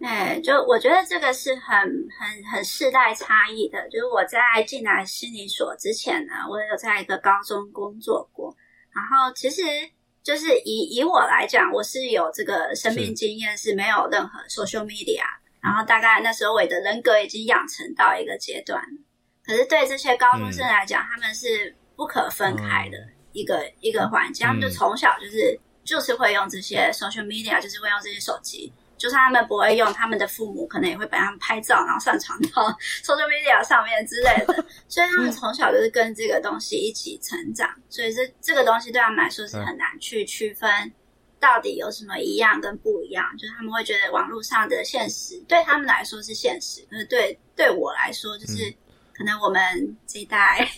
[0.00, 1.78] 哎，就我觉得这个是很
[2.18, 3.88] 很很世代差异的。
[3.88, 8.56] 就是我在进来心理所之前呢，我有在一个高中工作过，
[8.92, 9.62] 然后其实。
[10.20, 15.22] 就是以以我来讲，我是有这个生命经验，是没有任何 social media。
[15.62, 18.82] 然后大概那时候我的人格已经养成到一个阶段。
[19.42, 22.98] 可是对这些高中生来讲，嗯、他们是不可分开的
[23.32, 24.46] 一个、嗯、一个环境。
[24.46, 28.70] 他们就从小就是就是会用这些 social media，就是会用这些手机。
[28.98, 32.68] 就算他们不会用，他们的父母可能也会帮他们拍照，然后上传到
[33.04, 34.64] social media 上面之类的。
[34.88, 40.68] 所以他们从小就是跟这个东西一起成长，所以这这个东西对他们来说是很难去区分
[41.38, 43.24] 到底有什么一样跟不一样。
[43.38, 48.74] 就是他们会觉得网络上的现实对他们来说是现实，可是对对我来说，就是
[49.16, 50.68] 可能我们这一代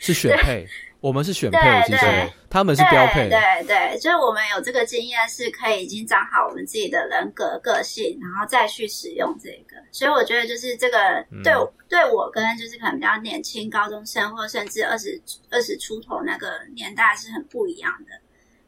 [0.00, 0.66] 是 选配。
[1.02, 2.06] 我们是选配，其实
[2.48, 3.28] 他们是标配。
[3.28, 3.36] 对
[3.66, 9.76] 对对，就是我们有这个经验，是可以已经长好我们自己的人格个性，然后再去使用这个。
[9.90, 10.98] 所以我觉得，就是这个
[11.42, 18.12] 对、嗯、对我跟就是可能比较年轻高中生，或甚至二十二十出头那个年代是很不一样的。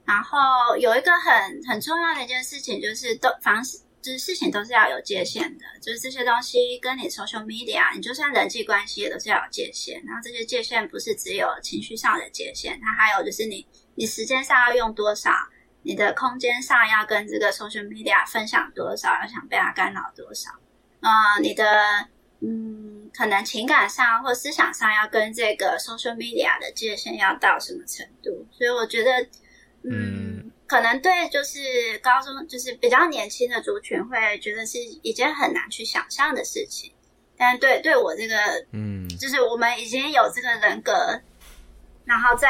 [0.05, 1.33] 然后有一个很
[1.68, 3.79] 很重要的一件事情，就是都防止。
[4.05, 10.05] 就是事情都是要有界限的，就是这些东西跟你 social media，你就算人际关系也都是要有界限。
[10.05, 15.31] 然后这些界限不是只有情绪上的界限，它还有就是你你时间上要用多少，
[15.81, 20.51] 你的空间上要跟这个 social media 分享多少，要想被它干扰多少。
[21.01, 21.64] 啊、你的
[22.40, 28.47] 嗯，可能情感上或思想上要跟这个 social media 的界限要到什么程度？
[28.53, 29.27] 所以我觉得，
[29.90, 30.24] 嗯。
[30.75, 31.61] 嗯可能对，就是
[32.03, 36.93] 高中，就是比较年轻的族群会觉得是一件很难去想象的事情，
[37.39, 38.35] 但对对我这个，
[38.73, 40.93] 嗯，就是我们已经有这个人格，
[42.05, 42.49] 然后在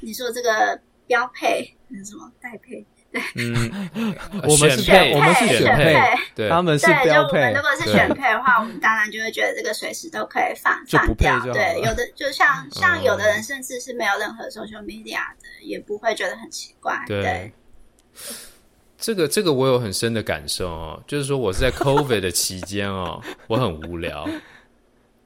[0.00, 3.88] 你说这个标配，那什么代配，对，嗯，
[4.42, 5.94] 我们是选配，我们是选配，
[6.34, 7.10] 对，他们是标配。
[7.12, 17.52] 就我们如果是选配的话，我们当然就会觉得这个随时都可以放放掉，对，有的就像像有的人甚至是没有任何 social media 的，也不会觉得很奇怪，对。
[18.98, 24.28] 这个这个我有很深的感受哦，就是说我是在 COVID 的期间哦，我很无聊，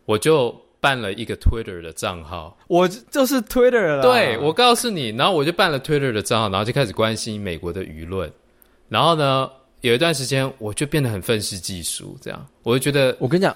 [0.05, 4.03] 我就办了一个 Twitter 的账号，我就是 Twitter 了。
[4.03, 8.31] 对，我告诉你，然后我就办了 Twitter 的账号，然后就开始关心美国的舆论，
[8.89, 13.55] 然后呢，有一段时间我就变得很愤世嫉俗，这样，我就觉得，我跟你讲。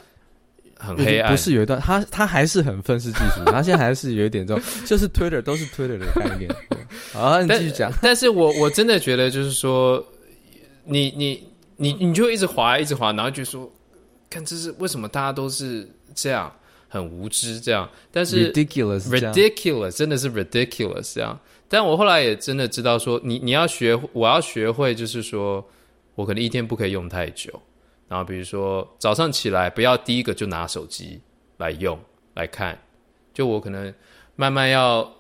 [0.79, 6.51] 很黑暗，不是有一段他他还是很愤世嫉俗， 他现在还是有一点这种，就是 Twitter 都是 Twitter 的概念。
[7.15, 7.93] 啊，你继续讲。
[8.01, 10.03] 但是我我真的觉得就是说，
[10.85, 13.71] 你你你你就一直滑一直滑，然后就说，
[14.31, 16.51] 看这是为什么大家都是这样，
[16.89, 17.89] 很无知这样。
[18.11, 21.39] 但是 ridiculous ridiculous 真的是 ridiculous 这样。
[21.69, 25.63] 但我后来也真的知道说，你你要学，我要学会，就是说
[26.15, 27.61] 我可能一天不可以用太久。
[28.09, 31.21] 然后比如说早上起来不要第一个就拿手机
[31.59, 31.99] 来用
[32.35, 32.79] 来看，
[33.35, 33.93] 就我可能
[34.35, 35.13] 慢慢要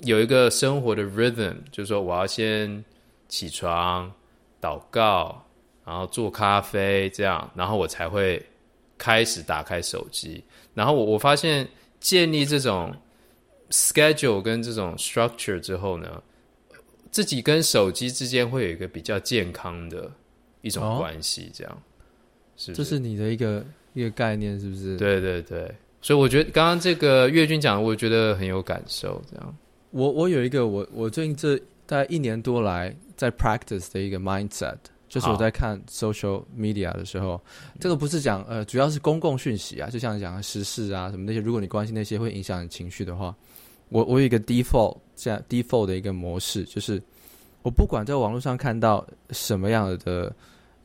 [0.00, 2.84] 有一个生活的 rhythm，就是说我要先
[3.28, 4.12] 起床
[4.60, 5.44] 祷告，
[5.84, 8.44] 然后做咖啡这样，然后我才会
[8.96, 10.42] 开始打开手机。
[10.74, 11.68] 然后我我发现
[12.00, 12.94] 建立这种
[13.70, 16.22] schedule 跟这种 structure 之后呢，
[17.10, 20.10] 自己跟手机之间会有一个比较健康的
[20.62, 21.72] 一种关系，这样。
[21.72, 21.78] 哦、
[22.58, 24.98] 是，是，这是你的一个一个概念，是不是？
[24.98, 25.72] 对对对。
[26.02, 29.22] 所以我觉得刚刚这个岳军讲的，我觉得很有感受。
[29.30, 29.56] 这样，
[29.92, 31.56] 我我有一个我我最近这
[31.86, 34.76] 大概一年多来在 practice 的一个 mindset。
[35.08, 37.40] 就是我在看 social media 的时候，
[37.80, 41.40] 这个不是讲呃，主要是公共讯息啊，就像讲时事啊什么那些。
[41.40, 43.34] 如果你关心那些会影响你情绪的话，
[43.88, 47.02] 我我有一个 default 这样 default 的一个模式，就是
[47.62, 50.30] 我不管在网络上看到什么样的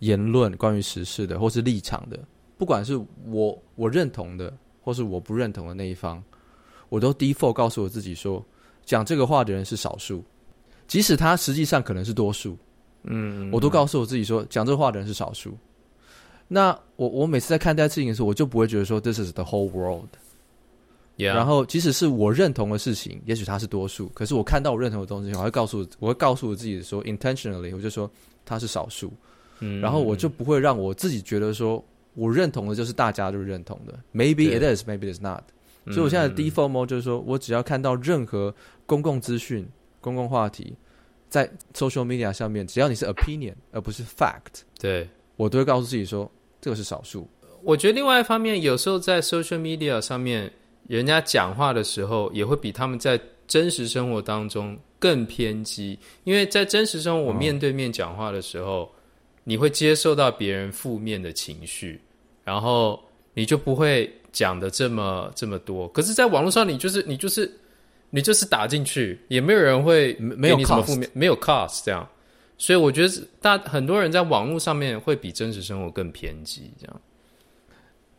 [0.04, 2.20] 言论，关于时事的或是立场的，
[2.58, 6.22] 不管是我我认同的或是我不认同的那一方，
[6.89, 8.43] 我都 default 告诉我自己说，
[8.86, 10.24] 讲这个话的人是少数，
[10.88, 12.58] 即使他实际上可能是多数。
[13.04, 15.58] 嗯，我都告诉我自己说，讲这个话的人是少数。
[16.47, 20.10] 那我我每次在看待事情的时候，我就不会觉得说 this is the whole world。
[21.16, 28.10] 然后即使是我认同的事情，也许它是多数，可是我看到我认同的东西，我会告诉我会告诉我自己说 intentionally，我就说
[28.43, 29.14] 它是少数。
[29.60, 31.84] 嗯，然后我就不会让我自己觉得说
[32.14, 33.97] 我认同的就是大家都认同的。
[34.14, 35.43] Maybe it is，maybe it's not。
[35.88, 38.54] 所以我现在的 default mode 就是说我只要看到任何
[38.86, 39.68] 公共资讯、
[39.99, 40.76] 公共话题。
[41.30, 46.32] 在 social media 上面，只要你是 opinion 而不是 fact，对，我都会告诉自己说
[46.62, 47.28] 这个是少数。
[47.64, 50.51] 我觉得另外一方面，有时候在 social media 上面，
[50.88, 55.97] 人家讲话的时候，也会比他们在真实生活当中更偏激。
[56.24, 58.89] 因为在真实生活，我面对面讲话的时候，哦、
[59.43, 62.01] 你会接受到别人负面的情绪，
[62.43, 65.87] 然后你就不会讲的这么这么多。
[65.89, 67.51] 可是，在网络上，你就是你就是。
[68.15, 72.07] 你就是打进去，也没有人会没有什么负面，没有 cost 这样，
[72.59, 77.01] 所以我觉得大很多人在网络上面会比真实生活更偏激这样。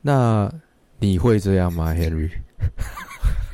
[0.01, 0.53] 那
[0.99, 2.29] 你会这样吗，Henry？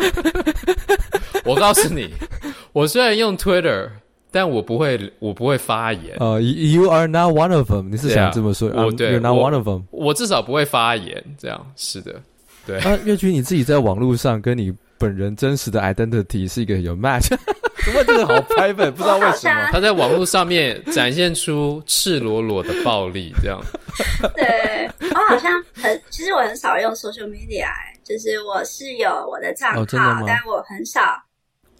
[1.45, 2.09] 我告诉你，
[2.73, 3.91] 我虽然用 Twitter，
[4.31, 6.17] 但我不会，我不会发言。
[6.19, 7.91] 呃、uh,，You are not one of them。
[7.91, 8.69] 你是想这么说？
[8.71, 10.07] 我对，You're not one of them 我。
[10.07, 12.21] 我至少不会发言，这样是的。
[12.67, 12.79] 对。
[12.81, 14.75] 啊，月君你自己在网络上跟你。
[15.01, 17.29] 本人真实的 identity 是一个有 match，
[17.87, 18.91] 怎么这个好 private？
[18.91, 23.59] 不知道为什么他在网络上面展现出赤裸裸的暴力，这样。
[24.37, 27.65] 对，我好像很，其实我很少用 social media，
[28.05, 31.01] 就是我是有我的账号，哦、但我很少。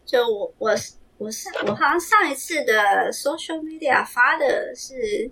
[0.07, 0.75] 就我我
[1.21, 5.31] 我上我好像上一次的 social media 发的是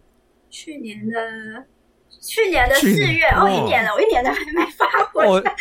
[0.51, 1.18] 去年的。
[2.20, 5.55] 去年的四月哦，一年了，我一年都还没发回来。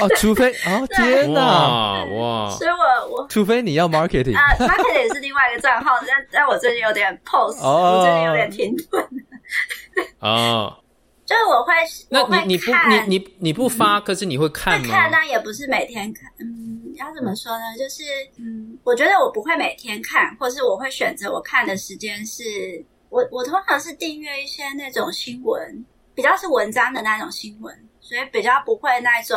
[0.00, 2.50] 哦， 除非哦，天哪，哇！
[2.50, 9.04] 所以我我除非你要 marketing 啊，marketing 是另外一个账号，但但我最近有点 post，我最近有点停顿。
[10.20, 10.78] 哦，
[11.26, 11.72] 就是我会，
[12.10, 14.86] 那你你不你你你不发，可是你会看吗？
[14.94, 16.30] 看，但也不是每天看。
[16.38, 16.69] 嗯，
[17.00, 17.64] 要怎么说呢？
[17.78, 18.02] 就是
[18.38, 22.42] 嗯，我觉得我不会每天看，或是我会选择我看的时间是。
[23.10, 25.84] 我我通常是订阅一些那种新闻，
[26.14, 29.36] 比较是文章的那种新闻，所以比较不会那种。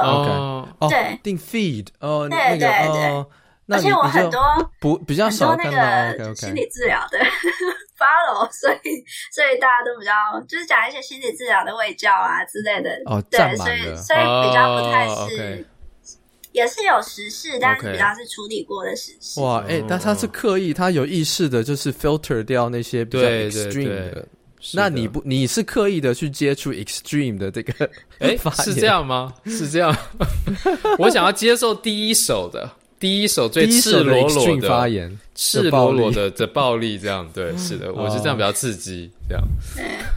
[0.79, 0.89] Okay.
[0.89, 3.07] 对，订 feed 哦，对对对。
[3.07, 3.27] 哦、
[3.69, 4.39] 而且我很多
[4.79, 7.17] 不比较少那个心理治疗的
[7.97, 10.11] follow，所以所以大家都比较
[10.47, 12.91] 就是讲一些心理治疗的卫教啊之类的。
[13.07, 15.65] 哦，对，所以所以比较不太是。
[16.53, 19.39] 也是有时事，但是比较是处理过的时事。
[19.39, 19.43] Okay.
[19.43, 24.25] 哇，哎、欸，但他是刻意，他有意识的，就是 filter 掉那些比较 extreme 的。
[24.73, 27.85] 那你不，你是刻意的去接触 extreme 的这个？
[28.19, 29.33] 哎、 欸，是这样吗？
[29.45, 29.93] 是这样。
[30.99, 39.43] 我想要接受第一手的，第一手最赤裸裸的发言，赤裸裸的的暴力， 这样对，是的，我是这样比较刺激，这样。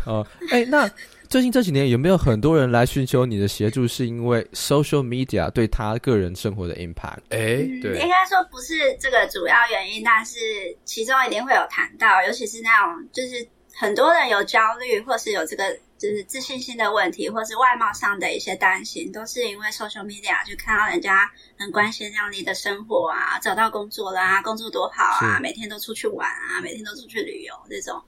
[0.05, 0.89] 哦，哎、欸，那。
[1.29, 3.87] 最近这几年有没有很多人来寻求你的协助？
[3.87, 7.19] 是因为 social media 对他个人生活的 impact？
[7.31, 10.39] 哎、欸，对，应该说不是这个主要原因，但是
[10.85, 28.01] 其中一定会有谈到，尤其是那种就是很多人有焦虑，或是有这个就是自信心的问题，或是外貌上的一些担心，都是因为 social media 就看到人家很光鲜亮丽的生活啊，找到工作啦，工作多好啊，每天都出去玩啊，每天都出去旅游这种。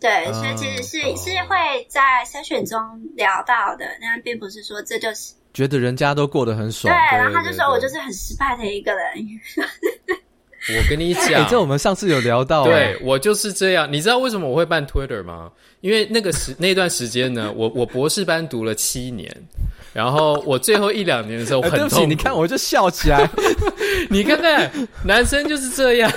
[0.00, 2.78] 对，所以其实是、uh, 是会在筛选中
[3.16, 6.92] 聊到的，但并不是说这就是觉得人家都过得很爽。
[6.92, 9.14] 对，然后他就说我就是很失败的一个人。
[10.66, 13.90] 我跟你讲，欸、这我们上次有聊到，对，我就是这样。
[13.92, 15.50] 你知道为什么我会办 Twitter 吗？
[15.82, 19.30] 因为那个时那段时间呢，我我博士班读了七年，
[19.92, 23.28] 然后我最后一两年的时候很痛苦、欸、对不起，你看我就笑起来，
[24.08, 24.72] 你看看
[25.04, 26.10] 男生就是这样，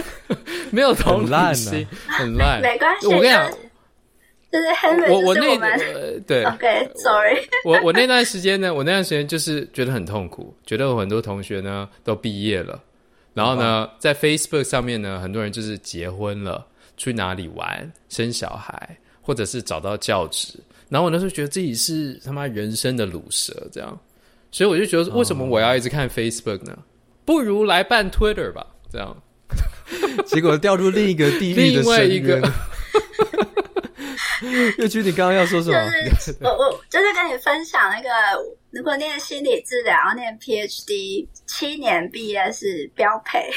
[0.72, 3.52] 没有同理心，很烂，没关系，我跟你讲。
[4.52, 12.82] 就是 Henry，我我那呃对， OK，Sorry，我我那段时间呢，我那段时间就是觉得很痛苦，觉得有很多同学呢都毕业了，
[13.34, 20.54] 然后呢，在 Facebook 上面呢，很多人就是结婚了，去哪里玩，生小孩，或者是找到教职，
[20.88, 24.00] 然后我那时候觉得自己是他妈人生的卤蛇这样，
[24.50, 26.78] 所以我就觉得为什么我要一直看 Facebook 呢？
[27.26, 29.16] 不如来办 Twitter 吧，这样，
[30.26, 32.42] 结果掉入另一个地狱的 深渊。
[34.42, 35.92] 月君，你刚刚要说什么？
[36.10, 38.10] 就是我我就是跟你分享那个，
[38.72, 43.50] 如果念心理治疗，念 PhD，七年毕业是标配。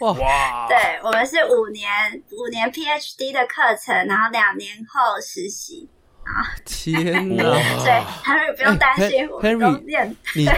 [0.00, 0.66] 哇！
[0.68, 1.88] 对，我们是五年
[2.32, 5.88] 五年 PhD 的课程，然后两年后实习。
[6.24, 6.40] 啊！
[6.64, 7.42] 天哪！
[7.84, 7.92] 对
[8.24, 10.48] ，Henry 不用担心，Henry，你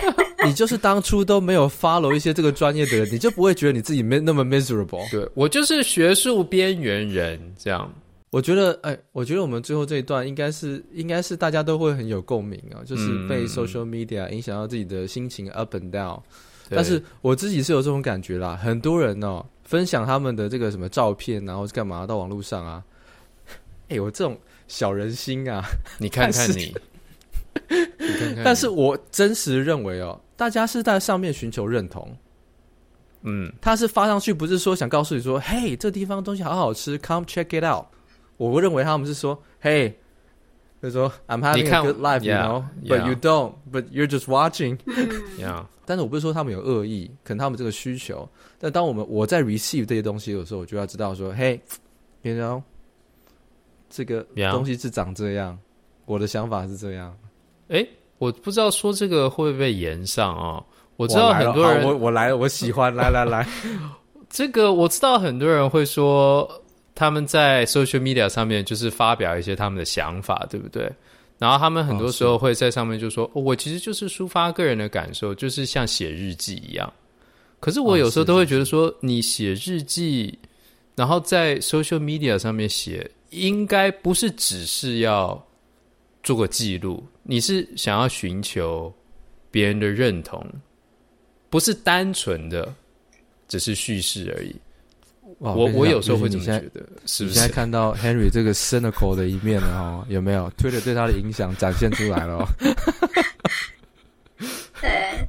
[0.44, 5.10] 你就是当初都没有 follow 一些这个专业的人，你就不会觉得你自己没那么 miserable。
[5.10, 7.92] 对，我就是学术边缘人，这样。
[8.36, 16.20] 我觉得，哎，我觉得我们最后这一段应该是，应该是大家都会很有共鸣啊，就是被 social media 影响到自己的心情 up and down。
[16.68, 22.84] 但是我自己是有这种感觉啦，很多人哦分享他们的这个什么照片，然后是干嘛到网络上啊？
[23.88, 24.38] 哎，我这种。
[24.68, 25.64] 小人心啊！
[25.96, 26.74] 你看看你，
[27.68, 32.16] 但是，你看看你，但是我真实认为哦，大家是在上面寻求认同。
[33.22, 37.86] 嗯，他是发上去，不是说想告诉你说，嘿，这地方东西好好吃，come check it out。
[38.36, 39.92] 我不认为他们是说，，Hey，，
[40.82, 44.78] 就是说，I'm having a good life，you know，but you don't，but you're just watching。
[45.38, 48.28] Yeah，但是我不是说他们有恶意，可能他们这个需求。
[48.58, 52.62] 但当我们我在 receive 这些东西的时候，我就要知道说，，Hey，you know。
[53.88, 55.56] 这个东西是长这样.
[56.06, 57.16] 我的想法是这样。
[57.68, 57.86] 哎，
[58.18, 60.62] 我不知道说这个会不会被炎上啊？
[60.96, 63.46] 我知道很多人，我我，我来了，我喜欢，来来来，
[64.28, 66.50] 这个我知道很多人会说
[66.96, 70.90] 他们在 social media 上面就是发表一些他们的想法，对不对？
[71.38, 76.92] 然后他们很多时候会在上面就说，哦哦、我其实就是抒发个人的感受，就是像写日记一样。
[77.60, 80.36] 可是我有时候都会觉得说，你写日记，
[80.96, 83.08] 然后在 social media 上面写。
[83.30, 85.44] 应该不是只是要
[86.22, 88.90] 做个记录，你是想要寻求
[89.50, 90.42] 别人的认同，
[91.50, 92.72] 不是单纯的
[93.48, 94.54] 只是叙事而已。
[95.38, 97.30] 我我，我有时候会这么觉得，是不是？
[97.30, 102.46] 你现在看到 Henry 这个 cynical 的一面了哦，有没有？Twitter 对他的影响展现出来了。
[104.80, 105.28] 对。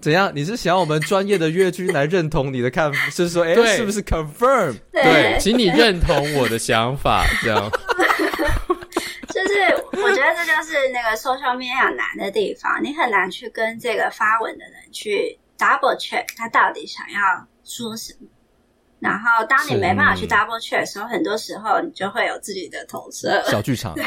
[0.00, 0.30] 怎样？
[0.34, 2.98] 你是想要我们专业的月君来认同你的看法？
[3.10, 4.74] 就是说，哎、欸，是不是 confirm？
[4.92, 7.70] 对，对，请你认同我的想法，这样。
[9.28, 18.26] 就是我觉得这就是那个 social media 难的地方，你很难去跟这个发文的人去 double check 他到底想要说什么。
[18.98, 23.94] 然后，当你没办法去 double check 的时候，很多时候你就会有自己的投射，小剧场。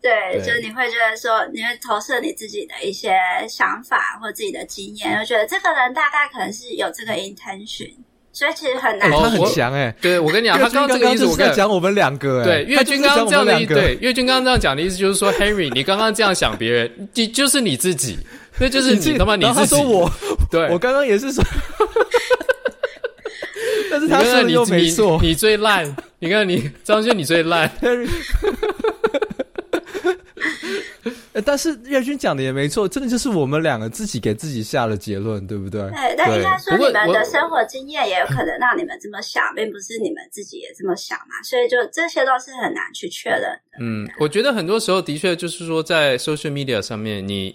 [0.00, 7.92] 对，对就是你会觉得说，你会投射你自己的一些想法或自己的经验，就觉得这个人大概可能是有这个 intention，
[8.32, 9.10] 所以其实很难。
[9.10, 12.44] 欸、他很强哎、欸，对我跟你讲，他刚刚这个意思，我在讲我们两个、欸。
[12.44, 18.16] 对，月军刚刚这样的意思，对，月军刚刚这样讲的意思就是说，Henry，你刚刚这样想别人，就就是你自己，
[18.60, 19.58] 那就是你他妈你自己。
[19.58, 20.08] 他说我，
[20.48, 21.42] 对，我刚刚也是说，
[22.07, 22.07] 但
[24.08, 27.70] 是他说的又没错，你最烂，你看你张轩，你最烂。
[31.44, 35.82] 但是岳军讲的也没错，真的就是我们两个自己给自己下了结论，对不对？
[35.82, 43.78] 对，但应该说你们的生活经验也有可能让你们这么想，并不是你们自己也这么想嘛，所以就这些都是很难去确认的。
[43.80, 47.54] 嗯，我觉得很多时候的确就是说，在 social media 上面，你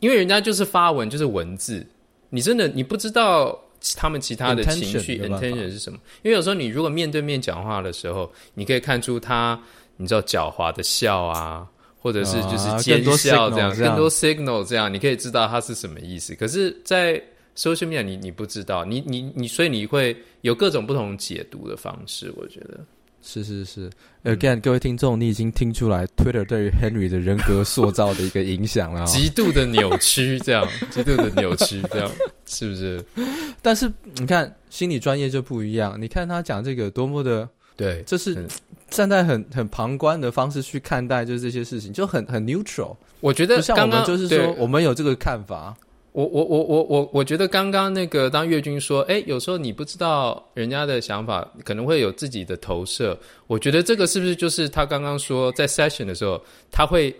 [0.00, 1.86] 因为人家就是发文就是文字，
[2.28, 3.58] 你真的你不知道
[3.96, 9.60] 他们其他的情绪 intention 是什么，因为有时候你如果面对面讲话的时候，你可以看出他，
[9.96, 11.66] 你知道狡猾的笑啊。
[12.00, 16.32] 或者是就是奸笑这样，更多 signal 这样，你可以知道他是什么意思。
[16.36, 17.20] 可是，在
[17.56, 22.32] social media 你你不知道，你你你，所以你会有各种不同解读的方式。
[22.36, 22.78] 我觉得
[23.22, 23.90] 是是是。
[24.24, 32.10] Again，各位听众，你已经听出来 Twitter 对于 Henry 的人格塑造的一个影响了，极度的扭曲，这样， 极度的扭曲，这样，
[32.46, 33.04] 是不是？
[33.60, 36.00] 但是你看，心理专业就不一样。
[36.00, 37.48] 你看他讲这个多么的。
[37.76, 38.44] 对，这是
[38.90, 42.96] 站在很很旁观的方式去看待，就是这些事情就很很 neutral。
[43.20, 45.76] 我觉得像我们就是说，我们有这个看法。
[46.12, 53.16] 我我我我我我觉得刚刚那个当岳军说，哎，有时候你不知道人家的想法，可能会有自己的投射。
[53.46, 57.14] 我觉得这个是不是就是他刚刚说在 session 的时候，他会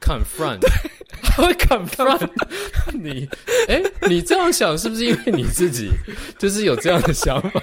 [0.00, 0.60] confront，
[1.22, 2.28] 他会 confront
[2.92, 3.26] 你？
[3.68, 5.90] 哎，你这样想是不是因为你自己
[6.38, 7.62] 就是有这样的想法？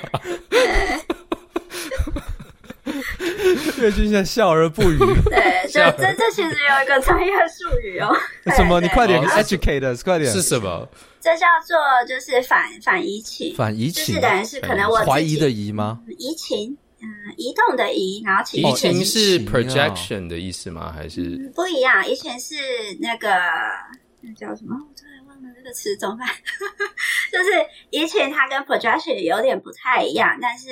[3.81, 4.97] 月君现在笑而不语。
[4.97, 8.15] 对，这这这其实有一个专业术语哦。
[8.55, 8.79] 什么？
[8.81, 10.31] 你快点 educate us，快点。
[10.31, 10.87] 是什么？
[11.19, 11.77] 这叫做
[12.07, 13.55] 就是反反移情。
[13.55, 15.99] 反移情，就是等于是可能我怀疑的疑吗？
[16.17, 18.61] 移情，嗯，移动的移，然后情。
[18.63, 20.91] 移情是 projection 的意思吗？
[20.91, 22.07] 还是不一样？
[22.07, 22.55] 移情是
[22.99, 23.29] 那个
[24.21, 24.75] 那叫什么？
[24.75, 26.27] 我突然忘了这个词，怎么办？
[27.31, 27.49] 就是
[27.91, 30.67] 移情，它跟 projection 有点不太一样，但是。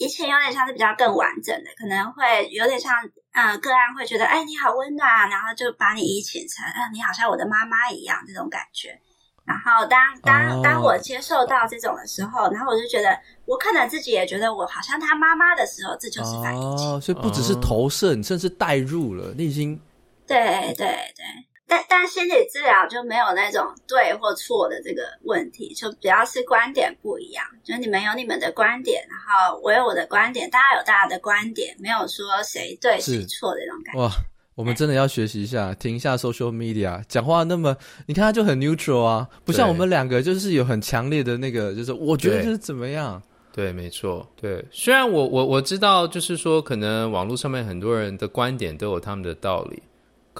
[0.00, 2.90] 以前有点像是比较更完整的，可能会有点像，
[3.32, 8.98] 嗯、呃，个案会觉得，哎，你好温暖啊，然后就把你移情成，嗯、呃，你好像我的妈妈一样这种感觉。
[9.44, 13.10] 然后当当当我接受到这种的时候，然后我就觉得，
[13.44, 16.88] 我可能自己也觉得我好像他妈妈的时候，这就是反移情。
[16.88, 19.78] 哦，所以不只是投射，你甚至代入了，你已经。
[20.26, 21.26] 对对对。
[21.70, 27.44] 但但心理治疗就没有那种对或错的这个问题，就主要是观点不一样。
[27.62, 34.00] 就你们有你们的观点，然后我有我的观点，大家有大家的观点，没有说谁对谁错的那种感觉。
[34.00, 34.10] 哇，
[34.56, 43.22] 我们真的要学习一下，停一下 social media 讲话那么，你看他就很 neutral 啊，不像我们两个就是有很强烈的那个，就是我觉得是怎么样。
[43.52, 44.28] 对，对，没错。
[44.40, 49.80] 对，虽然我我我知道，就是说可能网络上面很多人的观点都有他们的道理。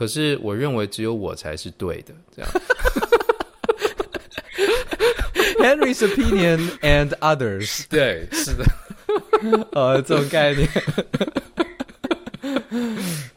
[0.01, 2.51] 可是我认为只有我才是对的，这样。
[5.61, 8.64] Henry's opinion and others， 对，是的，
[9.72, 10.66] 呃，这种概念。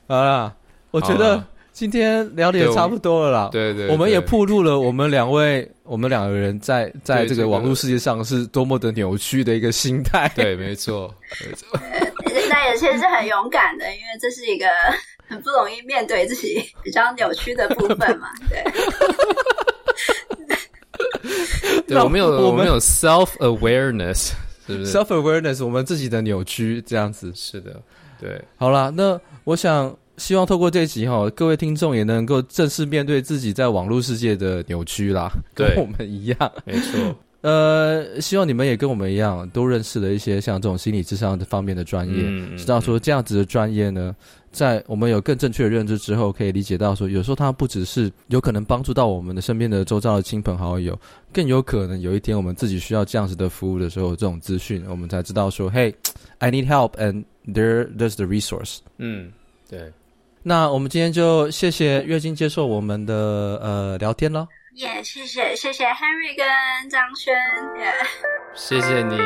[0.07, 0.53] 好啦，
[0.89, 3.49] 我觉得今天聊的也差不多了啦。
[3.51, 10.31] 对对，对，我们也暴露了我们两位，我们两个人在在这个网络世界上是多么的扭曲的一个心态。
[10.33, 11.13] 对，没错，
[11.45, 11.77] 没错。
[12.49, 14.65] 那也其实是很勇敢的，因为这是一个。
[15.33, 18.63] 很不容易面对自己 比较扭曲的部分嘛，对。
[21.87, 24.31] 对，我们有我们有 self awareness，
[24.67, 27.31] 是不是？self awareness，我们自己的扭曲这样子。
[27.35, 27.81] 是的，
[28.19, 28.41] 对。
[28.57, 37.15] 好啦，那我想希望透过这一集哈，各位听众也能够正式面对自己在网络世界的扭曲啦，对跟我们一样，没错。
[37.43, 44.15] 呃，希望你们也跟我们一样，都认识了一些像这种心理智商的方面的专业，嗯、知道说这样子的专业呢，
[44.49, 50.97] 在我们有更正确的认知之后，可以理解到说，有时候它不只是有可能帮助到我们的身边的周遭的亲朋好友，
[51.33, 58.77] 更有可能有一天我们自己需要这样子的服务的时候，这种资讯我们才知道说，Hey，I need help and there there's the resource。
[58.99, 59.33] 嗯，
[59.69, 59.91] 对。
[60.43, 64.47] 那我们今天就谢谢月经接受我们的呃聊天咯。
[64.75, 67.35] 也、yeah, 谢谢谢谢 Henry 跟张轩
[67.77, 67.93] ，yeah.
[68.55, 69.17] 谢谢你，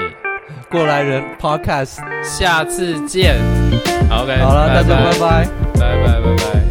[0.70, 3.38] 过来人 Podcast，下次见。
[4.12, 5.46] OK，好了，大家拜拜，
[5.80, 6.68] 拜拜拜拜。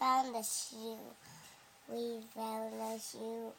[0.00, 0.98] Found the shoe.
[1.88, 3.52] We found the shoe.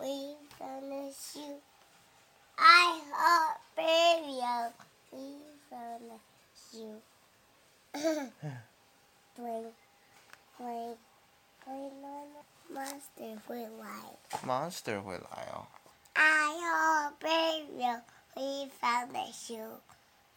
[0.00, 1.60] We found a shoe.
[2.58, 4.72] I heart radio.
[5.12, 5.38] We
[5.70, 6.18] found a
[6.54, 7.00] shoe.
[9.36, 9.72] Bling,
[10.58, 10.96] bling,
[11.64, 11.90] bling,
[12.72, 13.88] monster 会来。
[14.44, 15.66] Monster 会来哦。
[16.14, 18.02] I heart radio.
[18.36, 19.80] We found a shoe.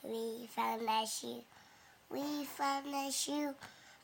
[0.03, 1.43] We found a shoe.
[2.09, 3.55] We found a shoe.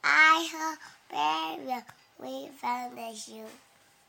[0.03, 0.79] I heart
[1.11, 1.83] radio.
[2.19, 3.47] We found a shoe.